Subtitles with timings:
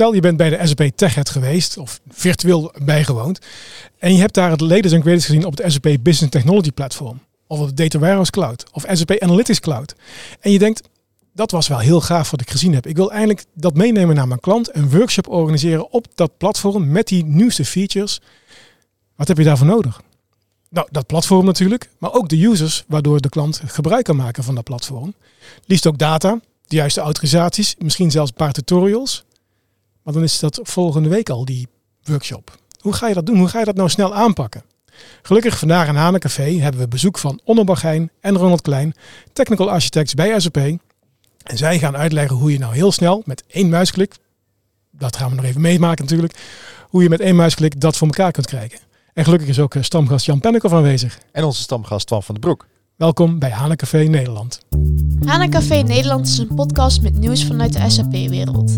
[0.00, 3.38] Stel, je bent bij de SAP TechHead geweest of virtueel bijgewoond.
[3.98, 7.20] En je hebt daar het latest en gezien op het SAP Business Technology Platform.
[7.46, 8.64] Of op Data Warehouse Cloud.
[8.72, 9.94] Of SAP Analytics Cloud.
[10.40, 10.88] En je denkt,
[11.34, 12.86] dat was wel heel gaaf wat ik gezien heb.
[12.86, 14.76] Ik wil eindelijk dat meenemen naar mijn klant.
[14.76, 18.20] Een workshop organiseren op dat platform met die nieuwste features.
[19.16, 20.00] Wat heb je daarvoor nodig?
[20.68, 24.54] Nou, dat platform natuurlijk, maar ook de users, waardoor de klant gebruik kan maken van
[24.54, 25.14] dat platform.
[25.66, 29.24] Liefst ook data, de juiste autorisaties, misschien zelfs een paar tutorials.
[30.02, 31.68] Maar dan is dat volgende week al die
[32.02, 32.58] workshop.
[32.78, 33.38] Hoe ga je dat doen?
[33.38, 34.62] Hoe ga je dat nou snel aanpakken?
[35.22, 38.94] Gelukkig vandaag in Hanencafé hebben we bezoek van Onno Bagijn en Ronald Klein,
[39.32, 40.56] technical architects bij SAP.
[40.56, 44.16] En zij gaan uitleggen hoe je nou heel snel met één muisklik,
[44.90, 46.34] dat gaan we nog even meemaken natuurlijk,
[46.88, 48.78] hoe je met één muisklik dat voor elkaar kunt krijgen.
[49.12, 51.18] En gelukkig is ook eh, stamgast Jan Pennekoff aanwezig.
[51.32, 52.66] En onze stamgast Twan van den Broek.
[53.00, 54.60] Welkom bij Hanencafé Nederland.
[55.24, 58.76] Hanencafé Nederland is een podcast met nieuws vanuit de SAP-wereld.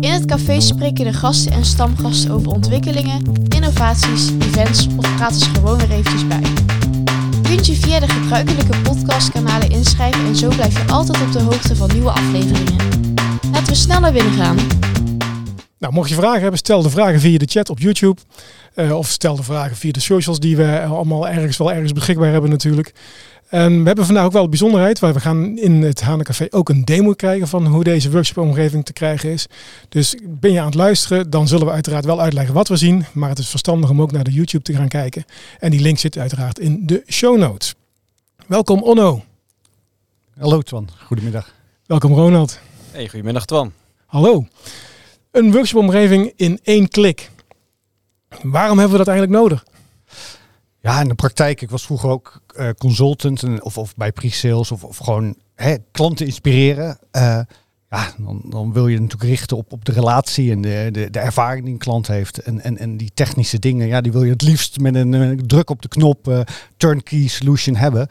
[0.00, 5.50] In het café spreken de gasten en stamgasten over ontwikkelingen, innovaties, events of praten ze
[5.50, 6.40] gewoon er eventjes bij.
[7.30, 11.40] Je kunt je via de gebruikelijke podcastkanalen inschrijven en zo blijf je altijd op de
[11.40, 12.76] hoogte van nieuwe afleveringen.
[13.52, 14.56] Laten we snel naar binnen gaan.
[15.78, 18.20] Nou, mocht je vragen hebben, stel de vragen via de chat op YouTube.
[18.74, 22.32] Uh, of stel de vragen via de socials die we allemaal ergens wel ergens beschikbaar
[22.32, 22.94] hebben natuurlijk.
[23.48, 26.68] En we hebben vandaag ook wel een bijzonderheid, waar we gaan in het Hanencafé ook
[26.68, 29.46] een demo krijgen van hoe deze workshop-omgeving te krijgen is.
[29.88, 33.04] Dus ben je aan het luisteren, dan zullen we uiteraard wel uitleggen wat we zien.
[33.12, 35.24] Maar het is verstandig om ook naar de YouTube te gaan kijken.
[35.58, 37.74] En die link zit uiteraard in de show notes.
[38.46, 39.24] Welkom Onno.
[40.38, 41.54] Hallo Twan, goedemiddag.
[41.86, 42.60] Welkom Ronald.
[42.90, 43.72] Hey, goedemiddag Twan.
[44.06, 44.46] Hallo.
[45.30, 47.30] Een workshop-omgeving in één klik.
[48.42, 49.64] Waarom hebben we dat eigenlijk nodig?
[50.86, 51.60] Ja, in de praktijk.
[51.60, 55.76] Ik was vroeger ook uh, consultant en, of, of bij pre-sales of, of gewoon hè,
[55.90, 56.98] klanten inspireren.
[57.12, 57.40] Uh,
[57.90, 61.18] ja, dan, dan wil je natuurlijk richten op, op de relatie en de, de, de
[61.18, 62.38] ervaring die een klant heeft.
[62.38, 65.46] En, en, en die technische dingen, ja, die wil je het liefst met een, een
[65.46, 66.44] druk op de knop
[66.76, 68.08] turnkey solution hebben.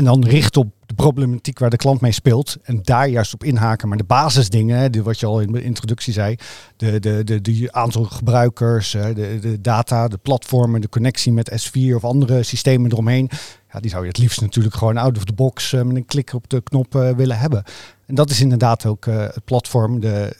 [0.00, 2.56] En dan richten op de problematiek waar de klant mee speelt.
[2.62, 3.88] En daar juist op inhaken.
[3.88, 6.36] Maar de basisdingen, die wat je al in de introductie zei.
[6.76, 11.94] De, de, de, de aantal gebruikers, de, de data, de platformen, de connectie met S4
[11.94, 13.30] of andere systemen eromheen.
[13.72, 16.06] Ja, die zou je het liefst natuurlijk gewoon out of the box eh, met een
[16.06, 17.64] klik op de knop uh, willen hebben.
[18.10, 20.36] En dat is inderdaad ook uh, het platform de,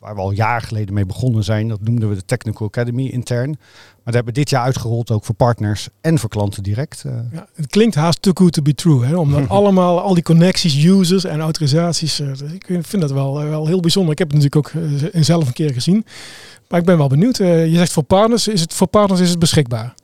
[0.00, 1.68] waar we al jaren geleden mee begonnen zijn.
[1.68, 3.48] Dat noemden we de Technical Academy intern.
[3.48, 7.04] Maar dat hebben we dit jaar uitgerold ook voor partners en voor klanten direct.
[7.32, 9.04] Ja, het klinkt haast too good to be true.
[9.04, 9.16] Hè?
[9.16, 12.20] Omdat allemaal, al die connecties, users en autorisaties.
[12.20, 14.12] ik vind dat wel, wel heel bijzonder.
[14.12, 14.82] Ik heb het natuurlijk ook
[15.24, 16.06] zelf een keer gezien.
[16.68, 17.36] Maar ik ben wel benieuwd.
[17.36, 19.94] je zegt voor partners, is het voor partners is het beschikbaar?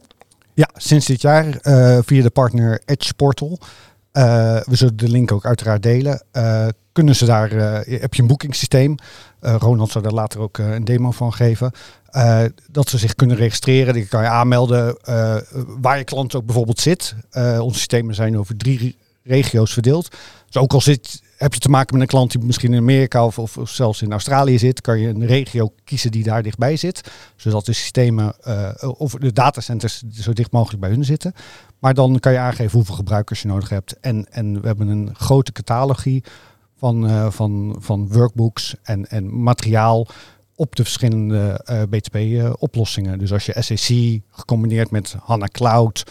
[0.55, 1.59] Ja, sinds dit jaar
[2.05, 3.59] via de partner Edge Portal.
[4.13, 6.23] Uh, we zullen de link ook uiteraard delen.
[6.33, 7.51] Uh, kunnen ze daar,
[7.85, 8.95] heb je een boekingssysteem.
[9.41, 11.73] Ronald zou daar later ook een demo van geven.
[12.71, 13.95] dat ze zich kunnen registreren.
[13.95, 14.97] Die kan je aanmelden
[15.81, 17.15] waar je klant ook bijvoorbeeld zit.
[17.61, 20.17] onze systemen zijn over drie regio's verdeeld.
[20.47, 23.25] Dus ook al zit, heb je te maken met een klant die misschien in Amerika
[23.25, 27.11] of, of, zelfs in Australië zit, kan je een regio kiezen die daar dichtbij zit.
[27.37, 31.33] Zodat de systemen uh, of de datacenters zo dicht mogelijk bij hun zitten.
[31.79, 34.01] Maar dan kan je aangeven hoeveel gebruikers je nodig hebt.
[34.01, 36.25] En, en we hebben een grote catalogie
[36.77, 40.07] van, uh, van, van workbooks en, en materiaal
[40.55, 43.19] op de verschillende uh, BTP-oplossingen.
[43.19, 46.03] dus als je SAC gecombineerd met HANA Cloud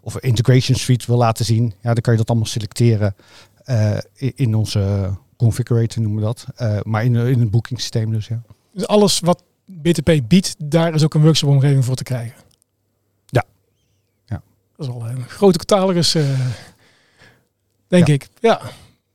[0.00, 3.14] of Integration Suite wil laten zien, ja, dan kan je dat allemaal selecteren
[4.16, 6.46] in onze configurator noemen we dat.
[6.58, 8.42] Uh, maar in, in het boekingssysteem dus, ja.
[8.72, 12.36] Dus alles wat BTP biedt, daar is ook een workshop-omgeving voor te krijgen?
[13.26, 13.44] Ja.
[14.26, 14.42] ja.
[14.76, 16.40] Dat is wel een grote catalogus, uh,
[17.88, 18.14] denk ja.
[18.14, 18.28] ik.
[18.40, 18.60] Ja.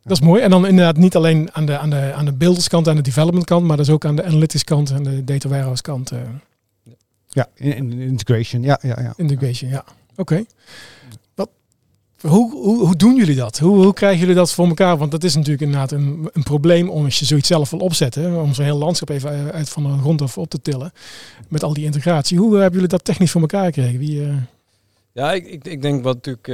[0.04, 0.42] Dat is mooi.
[0.42, 3.46] En dan inderdaad niet alleen aan de, aan de, aan de builderskant, aan de development
[3.46, 6.12] kant, maar dus ook aan de analytics kant en de data warehouse kant.
[6.12, 6.20] Uh.
[7.28, 8.62] Ja, in, in, integration.
[8.64, 9.14] Ja, ja, ja.
[9.16, 9.84] Integration, ja.
[10.12, 10.22] Oké.
[10.22, 10.46] Okay.
[12.22, 13.60] Hoe, hoe, hoe, doen jullie dat?
[13.60, 14.98] Hoe, hoe, krijgen jullie dat voor elkaar?
[14.98, 18.42] Want dat is natuurlijk inderdaad een, een probleem om als je zoiets zelf wil opzetten.
[18.42, 20.92] Om zo'n heel landschap even uit van de grond af op te tillen.
[21.48, 22.38] Met al die integratie.
[22.38, 24.00] Hoe hebben jullie dat technisch voor elkaar gekregen?
[24.00, 24.34] Wie, uh...
[25.14, 26.48] Ja, ik, ik, ik, denk wat natuurlijk.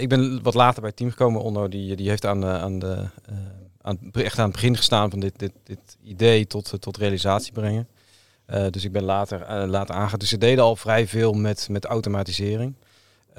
[0.00, 1.42] Ik ben wat later bij het team gekomen.
[1.42, 3.08] Onno die, die heeft aan, aan de,
[3.82, 7.88] aan, echt aan het begin gestaan van dit, dit, dit idee tot, tot realisatie brengen.
[8.70, 10.18] dus ik ben later, later aangegaan.
[10.18, 12.74] Dus ze deden al vrij veel met, met automatisering.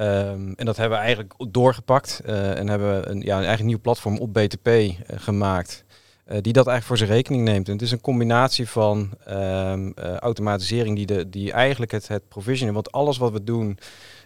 [0.01, 3.65] Um, en dat hebben we eigenlijk doorgepakt uh, en hebben we een, ja, een eigen
[3.65, 5.83] nieuw platform op BTP uh, gemaakt.
[6.25, 7.67] eh, die dat eigenlijk voor zijn rekening neemt.
[7.67, 12.27] En het is een combinatie van ehm, eh, automatisering die, de, die eigenlijk het, het
[12.27, 13.77] provisionen, want alles wat we doen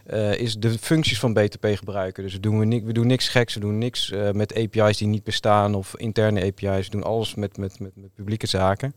[0.05, 2.23] eh, is de functies van BTP gebruiken.
[2.23, 5.07] Dus we doen, we, we doen niks geks, we doen niks eh, met API's die
[5.07, 6.85] niet bestaan of interne API's.
[6.85, 8.93] We doen alles met, met, met, met publieke zaken.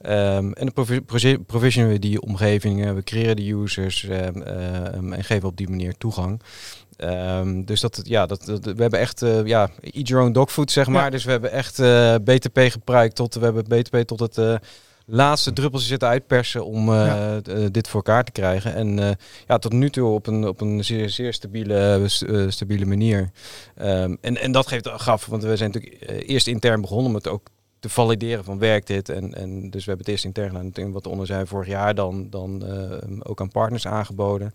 [0.00, 5.12] Ehm, en dan provi- provi- provisionen we die omgevingen, we creëren de users ehm, ehm,
[5.12, 6.40] en geven op die manier toegang.
[7.64, 10.70] Dus dat, ja, dat, dat- we hebben echt, eh, ja, eat your own dog food,
[10.70, 11.04] zeg maar.
[11.04, 11.10] Ja.
[11.10, 11.76] Dus we hebben echt
[12.24, 14.60] BTP gebruikt tot, we hebben BTP tot het
[15.10, 17.40] laatste druppeltje zitten uitpersen om eh, Ja.
[17.42, 18.74] eh, dit voor elkaar te krijgen.
[18.74, 19.10] En eh,
[19.46, 23.30] ja, tot nu toe op een, op een zeer, zeer stabiele, st- stabiele manier.
[23.74, 27.28] Ehm, en, en dat geeft gaf, want we zijn natuurlijk eerst intern begonnen om het
[27.28, 27.46] ook
[27.80, 29.08] te valideren van werkt dit.
[29.08, 30.72] En, en dus we hebben het eerst intern gedaan.
[30.72, 34.50] En wat onder zijn vorig jaar dan, dan eh, ook aan partners aangeboden.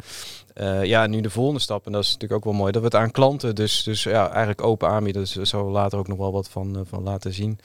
[0.83, 2.87] Ja, en nu de volgende stap, en dat is natuurlijk ook wel mooi, dat we
[2.87, 5.21] het aan klanten dus, dus ja, eigenlijk open aanbieden.
[5.21, 7.59] Dus we zullen later ook nog wel wat van, van laten zien.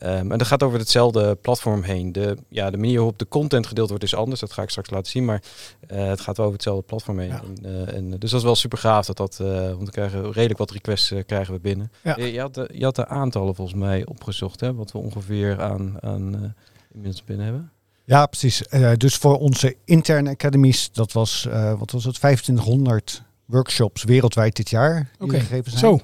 [0.00, 2.12] Ehm, en dat gaat over hetzelfde platform heen.
[2.12, 4.40] De, ja, de manier waarop de content gedeeld wordt is anders.
[4.40, 5.24] Dat ga ik straks laten zien.
[5.24, 5.42] Maar
[5.86, 7.28] eh, het gaat wel over hetzelfde platform heen.
[7.28, 7.42] Ja.
[7.42, 9.06] En, eh, en, dus dat is wel super gaaf.
[9.06, 11.92] Dat dat, eh, want we krijgen redelijk wat requests eh, krijgen we binnen.
[12.02, 12.16] Ja.
[12.16, 14.60] Je, je had de, je had de aantallen volgens mij opgezocht.
[14.60, 16.50] Hè, wat we ongeveer aan, aan eh,
[16.92, 17.70] inmiddels binnen hebben.
[18.04, 18.68] Ja, precies.
[18.68, 24.56] Eh, dus voor onze interne academies, dat was, eh, wat was het, 2500 workshops wereldwijd
[24.56, 25.98] dit jaar die Oké, gegeven zijn.
[25.98, 26.00] Zo,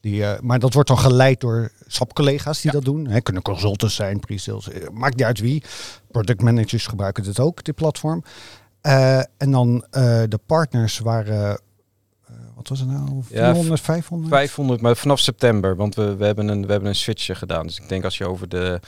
[0.00, 2.76] Die, eh, maar dat wordt dan geleid door SAP-collega's die Ja.
[2.76, 3.06] dat doen.
[3.06, 5.62] Hè, kunnen consultants zijn, pre-sales, eh, maakt niet uit wie.
[6.10, 8.22] Product managers gebruiken dit ook, dit platform.
[8.80, 9.84] Eh, en dan
[10.28, 11.60] de partners waren,
[12.54, 14.30] wat was het nou, Ja, 400, 500?
[14.34, 15.76] 500, maar vanaf september.
[15.76, 17.66] Want we, we, hebben, een, we hebben een switch gedaan.
[17.66, 18.80] Dus ik denk als je over, de,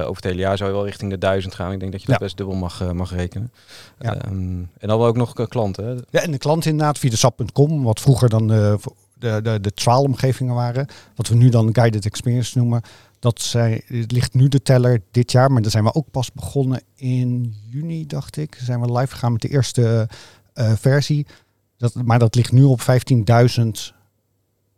[0.00, 1.72] over het hele jaar zou je wel richting de 1000 gaan.
[1.72, 2.24] Ik denk dat je dat Ja.
[2.24, 3.52] best dubbel mag, mag rekenen.
[3.98, 4.14] Ja.
[4.14, 4.30] Ehm,
[4.78, 5.84] en dan ook nog klanten.
[5.86, 5.94] Hè?
[6.10, 8.78] Ja, en de klant inderdaad via de SAP.com, wat vroeger dan de,
[9.18, 10.86] de, de, de trial-omgevingen waren.
[11.14, 12.80] Wat we nu dan guided experience noemen.
[13.18, 16.32] Dat zij, het ligt nu de teller dit jaar, maar daar zijn we ook pas
[16.32, 18.58] begonnen in juni, dacht ik.
[18.62, 20.08] Zijn we live gegaan met de eerste
[20.52, 21.26] eh, versie.
[21.76, 23.66] Dat, maar dat ligt nu op 15.000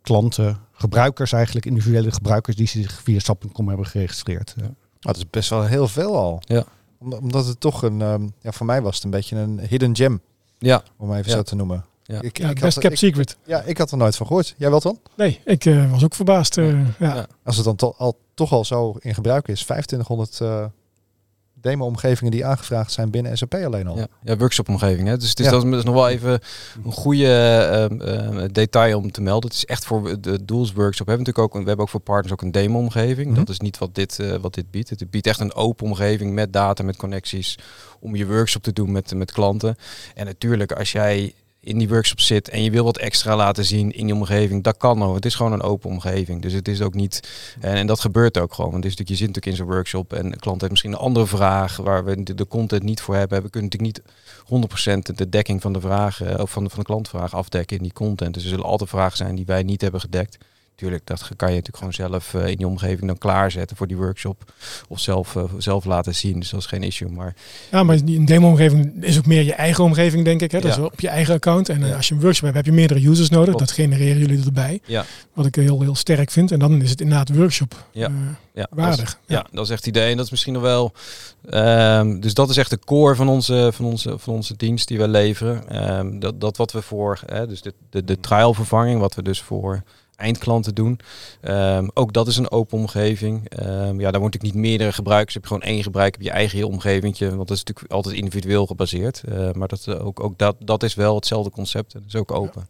[0.01, 4.53] klanten, gebruikers eigenlijk, individuele gebruikers die zich via SAP.com hebben geregistreerd.
[4.55, 4.61] Ja.
[4.61, 6.41] Nou, dat is best wel heel veel al.
[6.45, 6.63] Ja.
[6.99, 9.95] Om- Omdat het toch een, ehm, ja, voor mij was het een beetje een hidden
[9.95, 10.21] gem,
[10.59, 11.35] Ja, om even Ja.
[11.37, 11.85] zo te noemen.
[12.11, 12.21] Ja.
[12.21, 13.37] Ik, ja, ik, best had, kept ik, secret.
[13.45, 14.53] ja, ik had er nooit van gehoord.
[14.57, 14.99] Jij wel dan?
[15.15, 16.57] Nee, ik eh, was ook verbaasd.
[16.57, 16.85] eh, ja.
[17.15, 17.27] Ja.
[17.43, 20.65] Als het dan to- al, toch al zo in gebruik is, 2500 eh,
[21.53, 23.97] demo-omgevingen die aangevraagd zijn binnen SAP alleen al.
[23.97, 25.07] ja, ja workshop-omgeving.
[25.07, 25.17] Hè?
[25.17, 25.51] Dus, het is, Ja.
[25.51, 26.39] dat is nog wel even
[26.85, 27.33] een goede
[27.71, 29.49] ehm, ehm, detail om te melden.
[29.49, 31.05] Het is echt voor de Doels Workshop.
[31.07, 33.27] We hebben natuurlijk ook, een- we hebben ook voor partners ook een demo-omgeving.
[33.27, 33.39] Mhm.
[33.39, 34.89] Dat is niet wat dit, eh, wat dit biedt.
[34.89, 37.57] Het biedt echt een open omgeving met data, met connecties.
[37.99, 39.75] Om je workshop te doen met, met klanten.
[40.15, 43.91] En natuurlijk, als jij in die workshop zit en je wil wat extra laten zien
[43.91, 45.15] in je omgeving, dat kan ook.
[45.15, 46.41] Het is gewoon een open omgeving.
[46.41, 47.29] Dus het is ook niet.
[47.59, 48.71] En, en dat gebeurt ook gewoon.
[48.71, 50.91] Want het is natuurlijk, je zit natuurlijk in zo'n workshop en een klant heeft misschien
[50.91, 53.41] een andere vraag waar we de, de content niet voor hebben.
[53.41, 54.03] We kunnen natuurlijk
[54.49, 57.83] niet 100% de dekking van de vragen of van de, van de klantvraag afdekken in
[57.83, 58.33] die content.
[58.33, 60.37] Dus er zullen altijd vragen zijn die wij niet hebben gedekt.
[60.81, 63.97] Tuurlijk, dat kan je natuurlijk gewoon zelf eh, in je omgeving dan klaarzetten voor die
[63.97, 64.53] workshop.
[64.87, 66.39] Of zelf, eh, zelf laten zien.
[66.39, 67.09] Dus dat is geen issue.
[67.09, 67.35] Maar
[67.71, 70.51] Ja, maar een demo-omgeving is ook meer je eigen omgeving, denk ik.
[70.51, 70.59] Hè?
[70.59, 70.77] Dat Ja.
[70.81, 71.69] is op je eigen account.
[71.69, 71.95] En eh, Ja.
[71.95, 73.45] als je een workshop hebt, heb je meerdere users nodig.
[73.47, 73.59] Klopt.
[73.59, 74.79] Dat genereren jullie erbij.
[74.85, 76.51] ja, Wat ik heel, heel sterk vind.
[76.51, 78.11] En dan is het inderdaad workshop Ja.
[78.53, 78.97] ja waardig.
[78.97, 79.45] Dat is, ja.
[79.51, 80.09] dat is echt het idee.
[80.11, 80.93] En dat is misschien nog wel.
[81.49, 84.97] ehm, dus dat is echt de core van onze, van onze, van onze dienst die
[84.97, 85.69] we leveren.
[85.69, 89.21] Ehm, dat, dat wat we voor, hè, dus de, de, de trial vervanging, wat we
[89.23, 89.83] dus voor
[90.21, 90.99] eindklanten doen.
[91.41, 93.49] Ehm, ook dat is een open omgeving.
[93.49, 95.33] Ehm, ja, daar wordt natuurlijk niet meerdere gebruikers.
[95.33, 97.35] Je hebt gewoon één gebruiker op je eigen omgevingje.
[97.35, 99.21] Want dat is natuurlijk altijd individueel gebaseerd.
[99.27, 101.93] Eh, maar dat, eh, ook, ook dat, dat is wel hetzelfde concept.
[101.93, 102.67] Dat is ook open.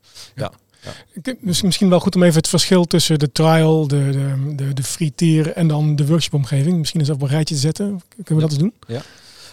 [1.14, 4.74] Ik- mis- Misschien wel goed om even het verschil tussen de trial, de, de, de,
[4.74, 6.78] de free tier en dan de workshop omgeving.
[6.78, 8.02] Misschien eens op een rijtje te zetten.
[8.24, 8.74] Kunnen we dat eens doen?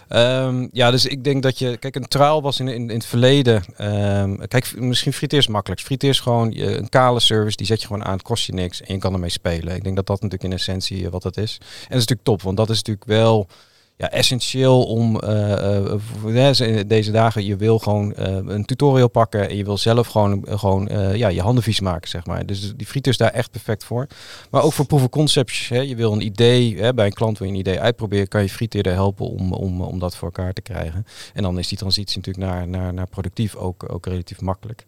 [0.08, 1.76] Ehm, ja, dus ik denk dat je...
[1.76, 3.64] Kijk, een trial was in, in, in het verleden...
[3.76, 5.80] ehm, kijk, misschien friteer is makkelijk.
[5.80, 7.56] Friteer is gewoon een kale service.
[7.56, 8.12] Die zet je gewoon aan.
[8.12, 8.82] Het kost je niks.
[8.82, 9.74] En je kan ermee spelen.
[9.74, 11.58] Ik denk dat dat natuurlijk in essentie eh, wat dat is.
[11.60, 12.42] En dat is natuurlijk top.
[12.42, 13.46] Want dat is natuurlijk wel...
[13.98, 16.32] Ja, essentieel om eh, eh, voor
[16.86, 20.58] deze, dagen, je wil gewoon eh, een tutorial pakken en je wil zelf gewoon, eh,
[20.58, 22.46] gewoon eh, ja, je handen vies maken, zeg maar.
[22.46, 24.06] Dus die friet is daar echt perfect voor.
[24.50, 25.68] Maar ook voor of concepts.
[25.68, 25.80] Hè.
[25.80, 28.48] Je wil een idee, hè, bij een klant wil je een idee uitproberen, kan je
[28.48, 31.06] frieteerder helpen om, om, om dat voor elkaar te krijgen.
[31.34, 34.84] En dan is die transitie natuurlijk naar, naar, naar productief ook, ook relatief makkelijk.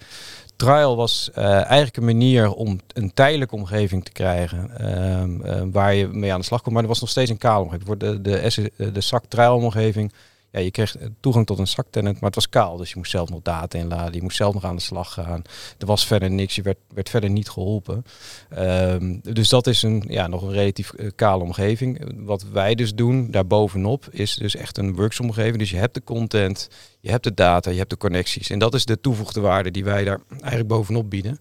[0.61, 5.95] Trial was eh, eigenlijk een manier om een tijdelijke omgeving te krijgen ehm, eh, waar
[5.95, 6.75] je mee aan de slag komt.
[6.75, 7.87] Maar er was nog steeds een kale omgeving.
[7.87, 10.13] Voor de, de, S- de SAC trial omgeving
[10.53, 12.77] ja, je kreeg toegang tot een zaktenant, maar het was kaal.
[12.77, 15.43] Dus je moest zelf nog data inladen, je moest zelf nog aan de slag gaan.
[15.79, 18.05] Er was verder niks, je werd, werd verder niet geholpen.
[18.49, 22.13] Ehm, dus dat is een, ja, nog een relatief uh, kale omgeving.
[22.17, 25.59] Wat wij dus doen daarbovenop is dus echt een workshop-omgeving.
[25.59, 26.69] Dus je hebt de content,
[27.01, 28.51] je hebt de data, je hebt de connecties.
[28.51, 31.39] En dat is de toevoegde waarde die wij daar eigenlijk bovenop bieden.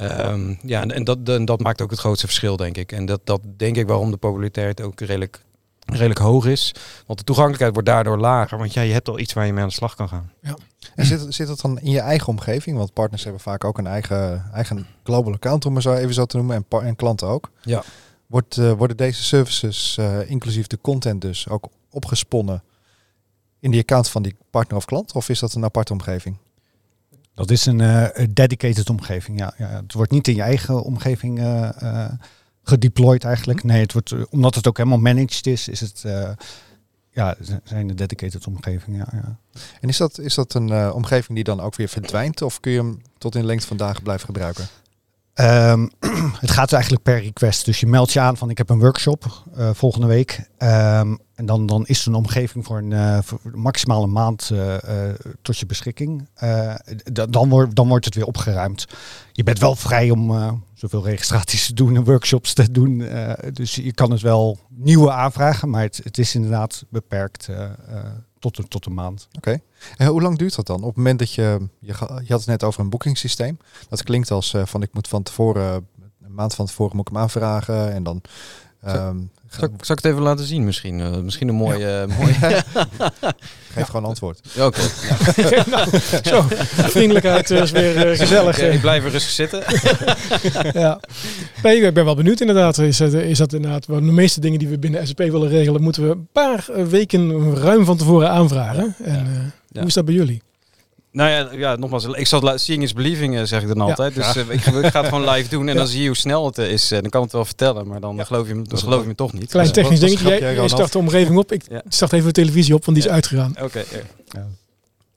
[0.00, 2.92] Um, ja, en, dat, dat maakt ook het grootste verschil, denk ik.
[2.92, 5.44] En dat, dat denk ik waarom de populariteit ook redelijk
[5.84, 6.74] redelijk hoog is.
[7.06, 8.58] Want de toegankelijkheid wordt daardoor lager.
[8.58, 10.30] Want ja, je hebt al iets waar je mee aan de slag kan gaan.
[10.42, 10.56] Ja.
[10.94, 12.76] En zit, zit dat dan in je eigen omgeving?
[12.76, 16.24] Want partners hebben vaak ook een eigen, eigen global account, om het zo even zo
[16.24, 16.64] te noemen.
[16.68, 17.50] En, en klanten ook.
[17.62, 17.82] Ja.
[18.26, 22.62] Wordt, uh, worden deze services, uh, inclusief de content dus, ook opgesponnen
[23.60, 25.12] in die account van die partner of klant?
[25.12, 26.36] Of is dat een aparte omgeving?
[27.34, 29.68] Dat is een uh, dedicated omgeving, ja, ja.
[29.68, 31.38] Het wordt niet in je eigen omgeving
[32.62, 33.64] gedeployed eigenlijk.
[33.64, 36.30] Nee, het wordt, omdat het ook helemaal managed is, is het uh,
[37.10, 39.06] ja, zijn de dedicated omgevingen.
[39.12, 39.38] Ja, ja.
[39.80, 42.72] En is dat, is dat een uh, omgeving die dan ook weer verdwijnt of kun
[42.72, 44.68] je hem tot in lengte van dagen blijven gebruiken?
[45.34, 45.90] Um,
[46.44, 47.64] het gaat eigenlijk per request.
[47.64, 50.38] Dus je meldt je aan van ik heb een workshop uh, volgende week.
[50.58, 54.52] Um, en dan, dan is een omgeving voor een uh, voor maximaal een maand
[55.42, 56.28] tot je beschikking.
[57.28, 58.86] dan, wordt, dan wordt het weer opgeruimd.
[59.32, 60.30] Je bent wel vrij om
[60.80, 63.08] zoveel registraties te doen en workshops te doen.
[63.52, 67.48] dus je kan het wel nieuwe aanvragen, maar het, het is inderdaad beperkt
[68.38, 69.28] tot, een, tot een maand.
[69.32, 69.60] Oké.
[69.96, 70.80] En hoe lang duurt dat dan?
[70.80, 73.58] Op het moment dat je, je, je had het net over een boekingssysteem.
[73.88, 75.88] Dat klinkt als van ik moet van tevoren,
[76.22, 78.22] een maand van tevoren moet ik hem aanvragen en dan...
[78.86, 80.98] Um, zal, ik, zal ik het even laten zien misschien?
[80.98, 81.78] Uh, misschien een mooie...
[81.78, 82.02] Ja.
[82.06, 82.34] Uh, mooie...
[83.72, 83.84] Geef ja.
[83.84, 84.40] gewoon antwoord.
[84.58, 84.80] Oké.
[85.20, 85.50] Okay.
[85.50, 85.64] Ja.
[85.66, 85.88] nou,
[86.22, 86.44] zo,
[86.88, 88.58] vriendelijkheid is weer uh, gezellig.
[88.58, 89.62] Ik blijf er rustig zitten.
[90.80, 91.00] ja.
[91.62, 92.78] Nee, ik ben wel benieuwd inderdaad.
[92.78, 93.86] Is dat, is dat inderdaad...
[93.86, 95.82] De meeste dingen die we binnen SAP willen regelen...
[95.82, 98.94] moeten we een paar weken ruim van tevoren aanvragen.
[99.04, 100.42] En, hoe is dat bij jullie?
[101.12, 104.14] Nou ja, ja, nogmaals, ik zal seeing is believing, uh, zeg ik dan altijd.
[104.14, 106.16] Ja, dus uh, ik, ik, ga het gewoon live doen en dan zie je hoe
[106.16, 106.92] snel het is.
[106.92, 109.32] Uh, dan kan het wel vertellen, maar dan geloof je, dan geloof je me toch
[109.32, 109.50] niet.
[109.50, 110.28] Klein technisch dingetje.
[110.28, 111.52] Jij, jij start de omgeving op.
[111.52, 113.50] Ik start even de televisie op, want die is uitgegaan.
[113.50, 113.62] Oké.
[113.64, 113.84] Okay,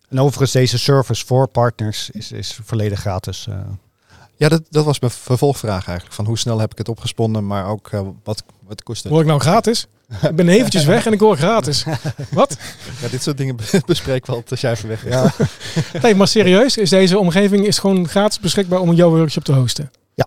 [0.09, 3.47] en overigens, deze service voor partners is, is volledig gratis.
[4.35, 6.15] Ja, dat, dat was mijn vervolgvraag eigenlijk.
[6.15, 7.89] Van hoe snel heb ik het opgesponnen, maar ook
[8.23, 9.11] wat, wat kost het?
[9.11, 9.87] Hoor ik nou gratis?
[10.21, 11.83] ik ben eventjes weg en ik hoor gratis.
[12.31, 12.57] Wat?
[13.01, 15.09] Ja, dit soort dingen bespreek wel als jij even weg.
[15.09, 15.33] Ja.
[16.01, 19.91] nee, maar serieus, is deze omgeving is gewoon gratis beschikbaar om jouw workshop te hosten?
[20.13, 20.25] Ja.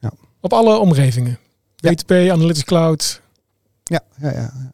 [0.00, 0.12] ja.
[0.40, 1.38] Op alle omgevingen?
[1.76, 3.20] BTP, Analytics Cloud?
[3.84, 4.72] Ja, ja, ja.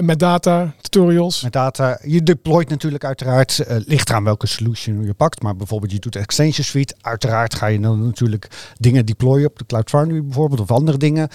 [0.00, 1.42] Met data, tutorials?
[1.42, 1.98] Met data.
[2.02, 3.58] Je deployt natuurlijk uiteraard.
[3.58, 5.42] Uh, ligt eraan welke solution je pakt.
[5.42, 6.94] Maar bijvoorbeeld je doet Extension Suite.
[7.00, 10.60] Uiteraard ga je dan natuurlijk dingen deployen op de Cloud Foundry bijvoorbeeld.
[10.60, 11.28] Of andere dingen.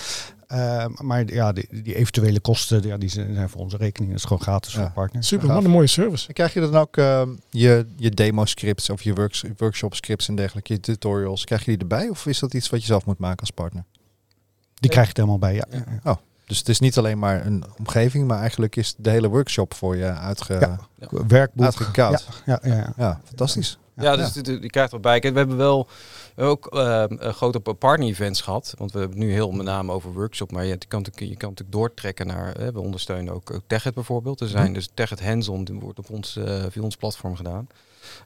[0.52, 4.12] Uh, maar ja, die, die, eventuele kosten, ja, die zijn voor onze rekening.
[4.12, 4.82] Dat is gewoon gratis ja.
[4.82, 5.28] voor partners.
[5.28, 6.28] Super, wat een mooie service.
[6.28, 10.28] En krijg je dan ook uh, je, je demo scripts of je works, workshop scripts
[10.28, 12.10] en dergelijke, je tutorials, krijg je die erbij?
[12.10, 13.84] Of is dat iets wat je zelf moet maken als partner?
[14.74, 15.66] Die krijg je helemaal bij, ja.
[15.72, 15.86] ja.
[16.04, 16.18] Oh,
[16.52, 19.96] dus het is niet alleen maar een omgeving, maar eigenlijk is de hele workshop voor
[19.96, 20.80] je uitge, ja.
[21.28, 21.96] werkboek.
[21.96, 23.22] Ja, ja, ja, ja.
[23.24, 23.78] fantastisch.
[23.96, 25.20] Ja, dus die, krijgt erbij.
[25.20, 25.88] We hebben wel
[26.36, 28.74] ook uh, grote partner-events gehad.
[28.78, 30.52] Want we hebben het nu heel met name over workshop.
[30.52, 32.54] Maar je kan, je kan natuurlijk doortrekken naar...
[32.74, 34.42] we ondersteunen ook, ook Techet bijvoorbeeld.
[34.42, 37.68] Er zijn dus Techet Hands-on, die wordt op ons, uh, via ons platform gedaan.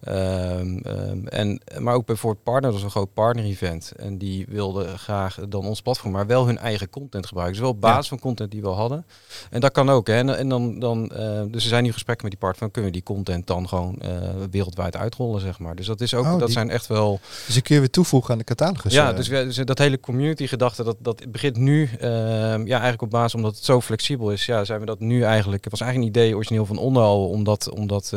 [0.08, 3.94] Um, um, en, maar ook bijvoorbeeld Partner, dat was een groot partner-event.
[3.98, 7.58] En die wilden graag dan ons platform, maar wel hun eigen content gebruiken.
[7.58, 9.06] Dus wel op basis van content die we al hadden.
[9.50, 10.08] En dat kan ook.
[10.08, 10.14] Hè.
[10.14, 12.92] En, en dan, dan, uh, dus er zijn nu gesprekken met die partner van kunnen
[12.92, 14.10] we die content dan gewoon uh,
[14.52, 15.76] wereldwijd uitrollen, zeg maar.
[15.76, 17.20] Dus dat is ook, oh, dat die, zijn echt wel.
[17.46, 18.94] Dus die kun je weer toevoegen aan de catalogus.
[18.94, 23.02] Ja, dus, we, dus dat hele community gedachte, dat, dat begint nu, uh, ja, eigenlijk
[23.02, 24.46] op basis omdat het zo flexibel is.
[24.46, 25.64] Ja, zijn we dat nu eigenlijk.
[25.64, 28.14] Het was eigenlijk een idee origineel van onderal om dat, om dat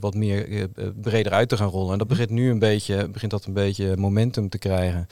[0.00, 0.61] wat meer
[1.00, 1.92] breder uit te gaan rollen.
[1.92, 5.06] En dat begint nu een beetje, begint dat een beetje momentum te krijgen.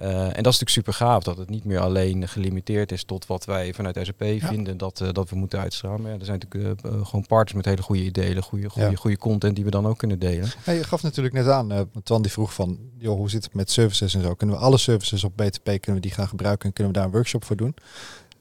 [0.00, 3.26] Uh, en dat is natuurlijk super gaaf, dat het niet meer alleen gelimiteerd is tot
[3.26, 4.46] wat wij vanuit SAP ja.
[4.46, 6.00] vinden dat, uh, dat we moeten uitstralen.
[6.00, 8.96] Maar ja, er zijn natuurlijk gewoon partners met hele goede ideeën, goede, goede, ja.
[8.96, 10.50] goede content die we dan ook kunnen delen.
[10.64, 13.70] Ja, je gaf natuurlijk net aan, Twan die vroeg van, joh, hoe zit het met
[13.70, 14.34] services en zo?
[14.34, 17.08] Kunnen we alle services op BTP, kunnen we die gaan gebruiken en kunnen we daar
[17.08, 17.74] een workshop voor doen?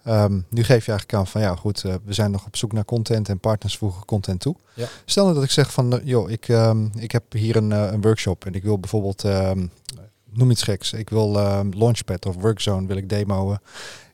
[0.08, 2.74] Um, nu geef je eigenlijk aan van ja goed, uh, we zijn nog op zoek
[2.74, 4.56] naar content en partners voegen content toe.
[4.74, 4.88] Ja.
[5.06, 7.92] Stel nou dat ik zeg van uh, joh, ik, um, ik heb hier een, uh,
[7.92, 9.72] een workshop en ik wil bijvoorbeeld, um,
[10.34, 11.32] noem iets geks, ik wil
[11.78, 13.58] Launchpad of Workzone wil ik demoen.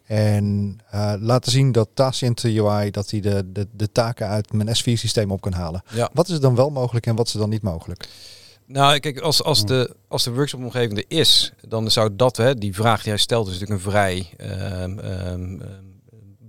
[0.06, 0.80] En
[1.20, 5.32] laten zien dat Tacient UI dat hij de, de, de taken uit mijn S4 systeem
[5.32, 5.84] op kan halen.
[5.94, 6.10] Ja.
[6.14, 8.10] Wat is er dan wel mogelijk en wat is dan niet mogelijk?
[8.68, 12.74] Nou, kijk, als, als, de, als de workshop-omgeving er is, dan zou dat, hè, die
[12.74, 14.30] vraag die jij stelt, is natuurlijk een vrij
[14.82, 15.62] um, um,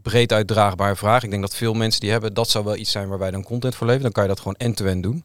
[0.02, 1.22] breed uitdraagbare vraag.
[1.22, 3.42] Ik denk dat veel mensen die hebben, dat zou wel iets zijn waar wij dan
[3.42, 4.04] content voor leveren.
[4.04, 5.24] Dan kan je dat gewoon end-to-end doen.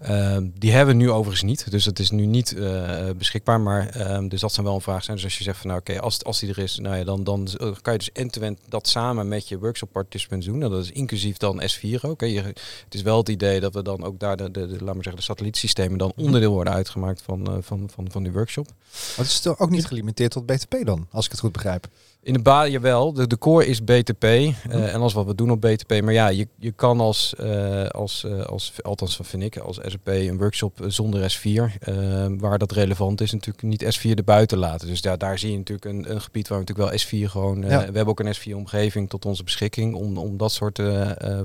[0.00, 3.60] Ehm, die hebben we nu overigens niet, dus dat is nu niet eh, beschikbaar.
[3.60, 5.16] Maar ehm, dus dat zou wel een vraag zijn.
[5.16, 7.24] Dus als je zegt van nou oké, als, als die er is, nou ja, dan,
[7.24, 10.62] dan eh, kan je dus end-to-end dat samen met je workshop participants doen.
[10.62, 12.20] En dat is inclusief dan S4 ook.
[12.20, 12.26] Hè.
[12.26, 12.42] Je,
[12.84, 14.94] het is wel het idee dat we dan ook daar de, de, de laat maar
[14.94, 16.24] zeggen, de satellietsystemen dan Mhm.
[16.24, 18.66] onderdeel worden uitgemaakt van, eh, van, van, van die workshop.
[18.66, 21.88] Maar het is toch ook niet gelimiteerd tot BTP dan, als ik het goed begrijp.
[22.22, 23.12] In de baan, jawel.
[23.12, 24.76] De, de core is BTP eh, Mhm.
[24.82, 26.02] en alles wat we doen op BTP.
[26.02, 30.06] Maar ja, je, je kan als, eh, als, eh, als, althans vind ik, als SAP
[30.08, 31.94] een workshop zonder S4, eh,
[32.38, 34.86] waar dat relevant is, natuurlijk niet S4 erbuiten laten.
[34.88, 37.60] Dus ja, daar zie je natuurlijk een, een gebied waar we natuurlijk wel S4 gewoon,
[37.60, 37.66] Ja.
[37.68, 40.78] we hebben ook een S4-omgeving tot onze beschikking om, om dat soort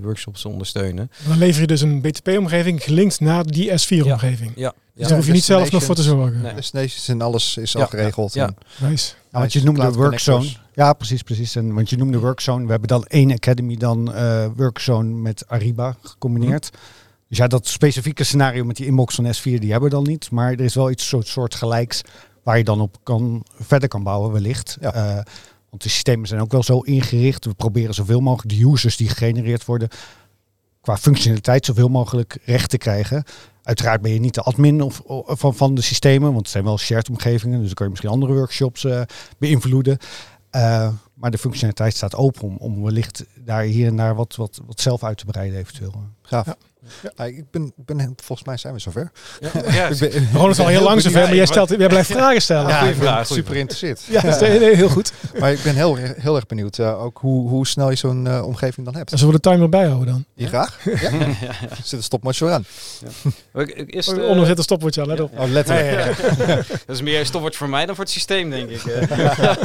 [0.01, 1.11] workshops te ondersteunen.
[1.27, 4.51] Dan lever je dus een BTP-omgeving gelinkt naar die S4-omgeving.
[4.55, 6.41] Ja, Dus daar hoef je niet zelf nog voor te zorgen.
[6.41, 6.53] Nee.
[6.53, 8.33] Destinations en alles is Ja, al geregeld.
[8.33, 8.53] ja.
[8.79, 9.13] Nice.
[9.31, 10.49] Ja, want je noemde workzone.
[10.73, 11.55] Ja, precies, precies.
[11.55, 12.65] En, want je noemde workzone.
[12.65, 16.69] We hebben dan één academy dan eh workzone met Ariba gecombineerd.
[17.29, 20.31] Dus ja, dat specifieke scenario met die inbox van S4, die hebben we dan niet.
[20.31, 22.01] Maar er is wel iets soort, soort gelijks
[22.43, 24.77] waar je dan op kan, verder kan bouwen wellicht.
[24.81, 24.93] Ja.
[24.93, 25.13] Eh,
[25.69, 27.45] want de systemen zijn ook wel zo ingericht.
[27.45, 29.89] We proberen zoveel mogelijk de users die gegenereerd worden
[30.81, 33.23] qua functionaliteit zoveel mogelijk recht te krijgen.
[33.65, 36.77] Uiteraard ben je niet de admin of, van, van de systemen, want het zijn wel
[36.77, 37.57] shared omgevingen.
[37.57, 39.01] Dus dan kan je misschien andere workshops eh,
[39.37, 39.97] beïnvloeden.
[40.49, 44.61] Eh, maar de functionaliteit staat open om, om wellicht daar hier en daar wat, wat,
[44.65, 46.03] wat zelf uit te breiden eventueel.
[46.21, 46.45] Gaaf.
[46.45, 46.55] Ja.
[47.15, 49.11] Ah, ik ben, ben, volgens mij zijn we zover.
[49.39, 52.11] Ja, ja, Ik ben- Ron is al heel lang zover, maar jij, stelt, jij blijft
[52.11, 52.67] vragen stellen.
[52.69, 54.01] Ja, Ja, ik ben super geïnteresseerd.
[54.23, 55.11] dat is heel, heel goed.
[55.39, 58.45] Maar ik ben heel, heel erg benieuwd eh, ook hoe, hoe snel je zo'n eh,
[58.45, 59.11] omgeving dan hebt.
[59.11, 60.25] En zullen we de timer bijhouden dan?
[60.33, 60.79] Je graag?
[60.83, 61.11] Ja?
[61.83, 62.65] Zit een stopwatch aan.
[63.85, 65.39] Is eh, Onder zit een stopwoordje aan, let op.
[65.39, 66.17] Oh, letterlijk.
[66.85, 68.85] dat is meer een stopwoord voor mij dan voor het systeem, denk ik.
[68.85, 69.17] eh.
[69.17, 69.57] ja,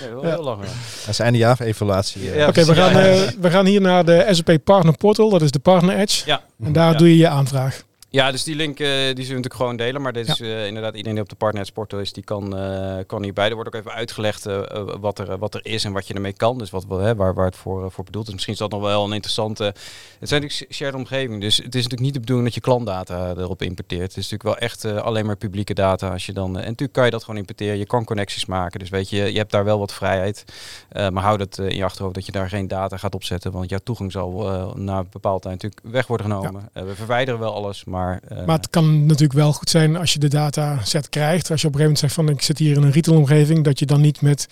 [0.00, 0.62] heel lang.
[0.62, 0.68] ja.
[1.00, 2.22] Dat is einde jaar evaluatie.
[2.34, 3.00] Ja, Oké, we, gaan, Ja.
[3.24, 5.30] eh, we gaan hier naar de SAP Partner Portal.
[5.30, 6.22] Dat is de Partner Edge.
[6.26, 6.42] Ja.
[6.64, 6.98] En daar Ja.
[6.98, 7.82] doe je je aanvraag.
[8.14, 10.02] Ja, dus die link eh, die zullen we natuurlijk gewoon delen.
[10.02, 12.98] Maar dit is eh, inderdaad iedereen die op de Partner Portal is, die kan, eh
[13.06, 13.48] kan hierbij.
[13.48, 16.14] Er wordt ook even uitgelegd eh, eh, wat, er, wat er is en wat je
[16.14, 16.58] ermee kan.
[16.58, 18.32] Dus wat, waar, waar het voor, eh, voor bedoeld is.
[18.32, 19.64] Misschien is dat nog wel een interessante...
[19.64, 21.40] Het zijn natuurlijk shared omgeving.
[21.40, 24.14] Dus het is natuurlijk niet de bedoeling dat je klantdata erop importeert.
[24.14, 26.10] Het is natuurlijk wel echt eh, alleen maar publieke data.
[26.10, 27.78] Als je dan, eh, en natuurlijk kan je dat gewoon importeren.
[27.78, 28.78] Je kan connecties maken.
[28.78, 30.44] Dus weet je, je hebt daar wel wat vrijheid.
[30.88, 33.52] Eh, maar houd het eh, in je achterhoofd dat je daar geen data gaat opzetten.
[33.52, 36.68] Want jouw toegang zal eh, na een bepaald tijd natuurlijk weg worden genomen.
[36.72, 38.03] Eh, we verwijderen wel alles, maar...
[38.12, 41.50] eh, Maar het kan natuurlijk wel goed zijn als je de dataset krijgt.
[41.50, 43.64] Als je op een gegeven moment zegt van ik zit hier in een retailomgeving.
[43.64, 44.46] Dat je dan niet met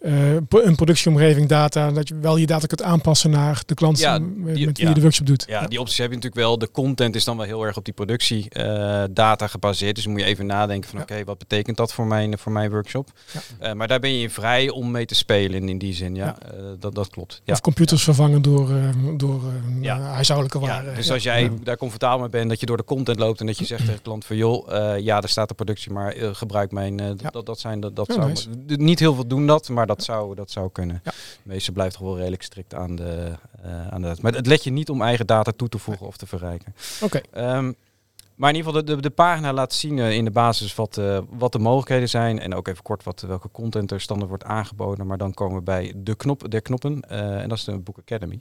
[0.00, 0.12] eh,
[0.48, 1.90] pro- een productieomgeving data.
[1.90, 4.88] Dat je wel je data kunt aanpassen naar de klant Ja, met wie ja.
[4.88, 5.44] je de workshop doet.
[5.48, 6.58] Ja, die opties heb je natuurlijk wel.
[6.58, 9.94] De content is dan wel heel erg op die productiedata data gebaseerd.
[9.94, 12.70] Dus dan moet je even nadenken van oké, wat betekent dat voor mijn, voor mijn
[12.70, 13.10] workshop?
[13.58, 16.14] Eh, maar daar ben je in vrij om mee te spelen in, die zin.
[16.14, 16.36] Ja.
[16.38, 17.42] Eh, dat, dat klopt.
[17.46, 18.76] Of computers vervangen door, eh,
[19.16, 19.40] door
[19.82, 20.94] eh, eh, huishoudelijke Ja, waren.
[20.94, 23.58] dus als jij daar comfortabel mee bent, dat je door de content loopt en dat
[23.58, 26.34] je zegt tegen de klant van joh, eh, ja, daar staat de productie, maar eh,
[26.34, 27.30] gebruik mijn, eh, Ja.
[27.30, 28.48] dat, dat zijn, dat, dat zou, nice.
[28.66, 31.00] niet heel veel doen dat, maar dat zou, dat zou kunnen.
[31.04, 31.10] Ja.
[31.10, 33.32] De meeste blijft toch wel redelijk strikt aan de,
[33.90, 36.26] aan de, maar het let je niet om eigen data toe te voegen of te
[36.26, 36.74] verrijken.
[37.00, 37.20] Oké.
[37.30, 37.72] Ehm,
[38.42, 40.98] maar in ieder geval, de, de, de pagina laat zien eh, in de basis wat,
[40.98, 42.40] eh, wat de mogelijkheden zijn.
[42.40, 45.06] En ook even kort wat, welke content er standaard wordt aangeboden.
[45.06, 47.00] Maar dan komen we bij de knop der knoppen.
[47.08, 48.40] eh, en dat is de Book Academy.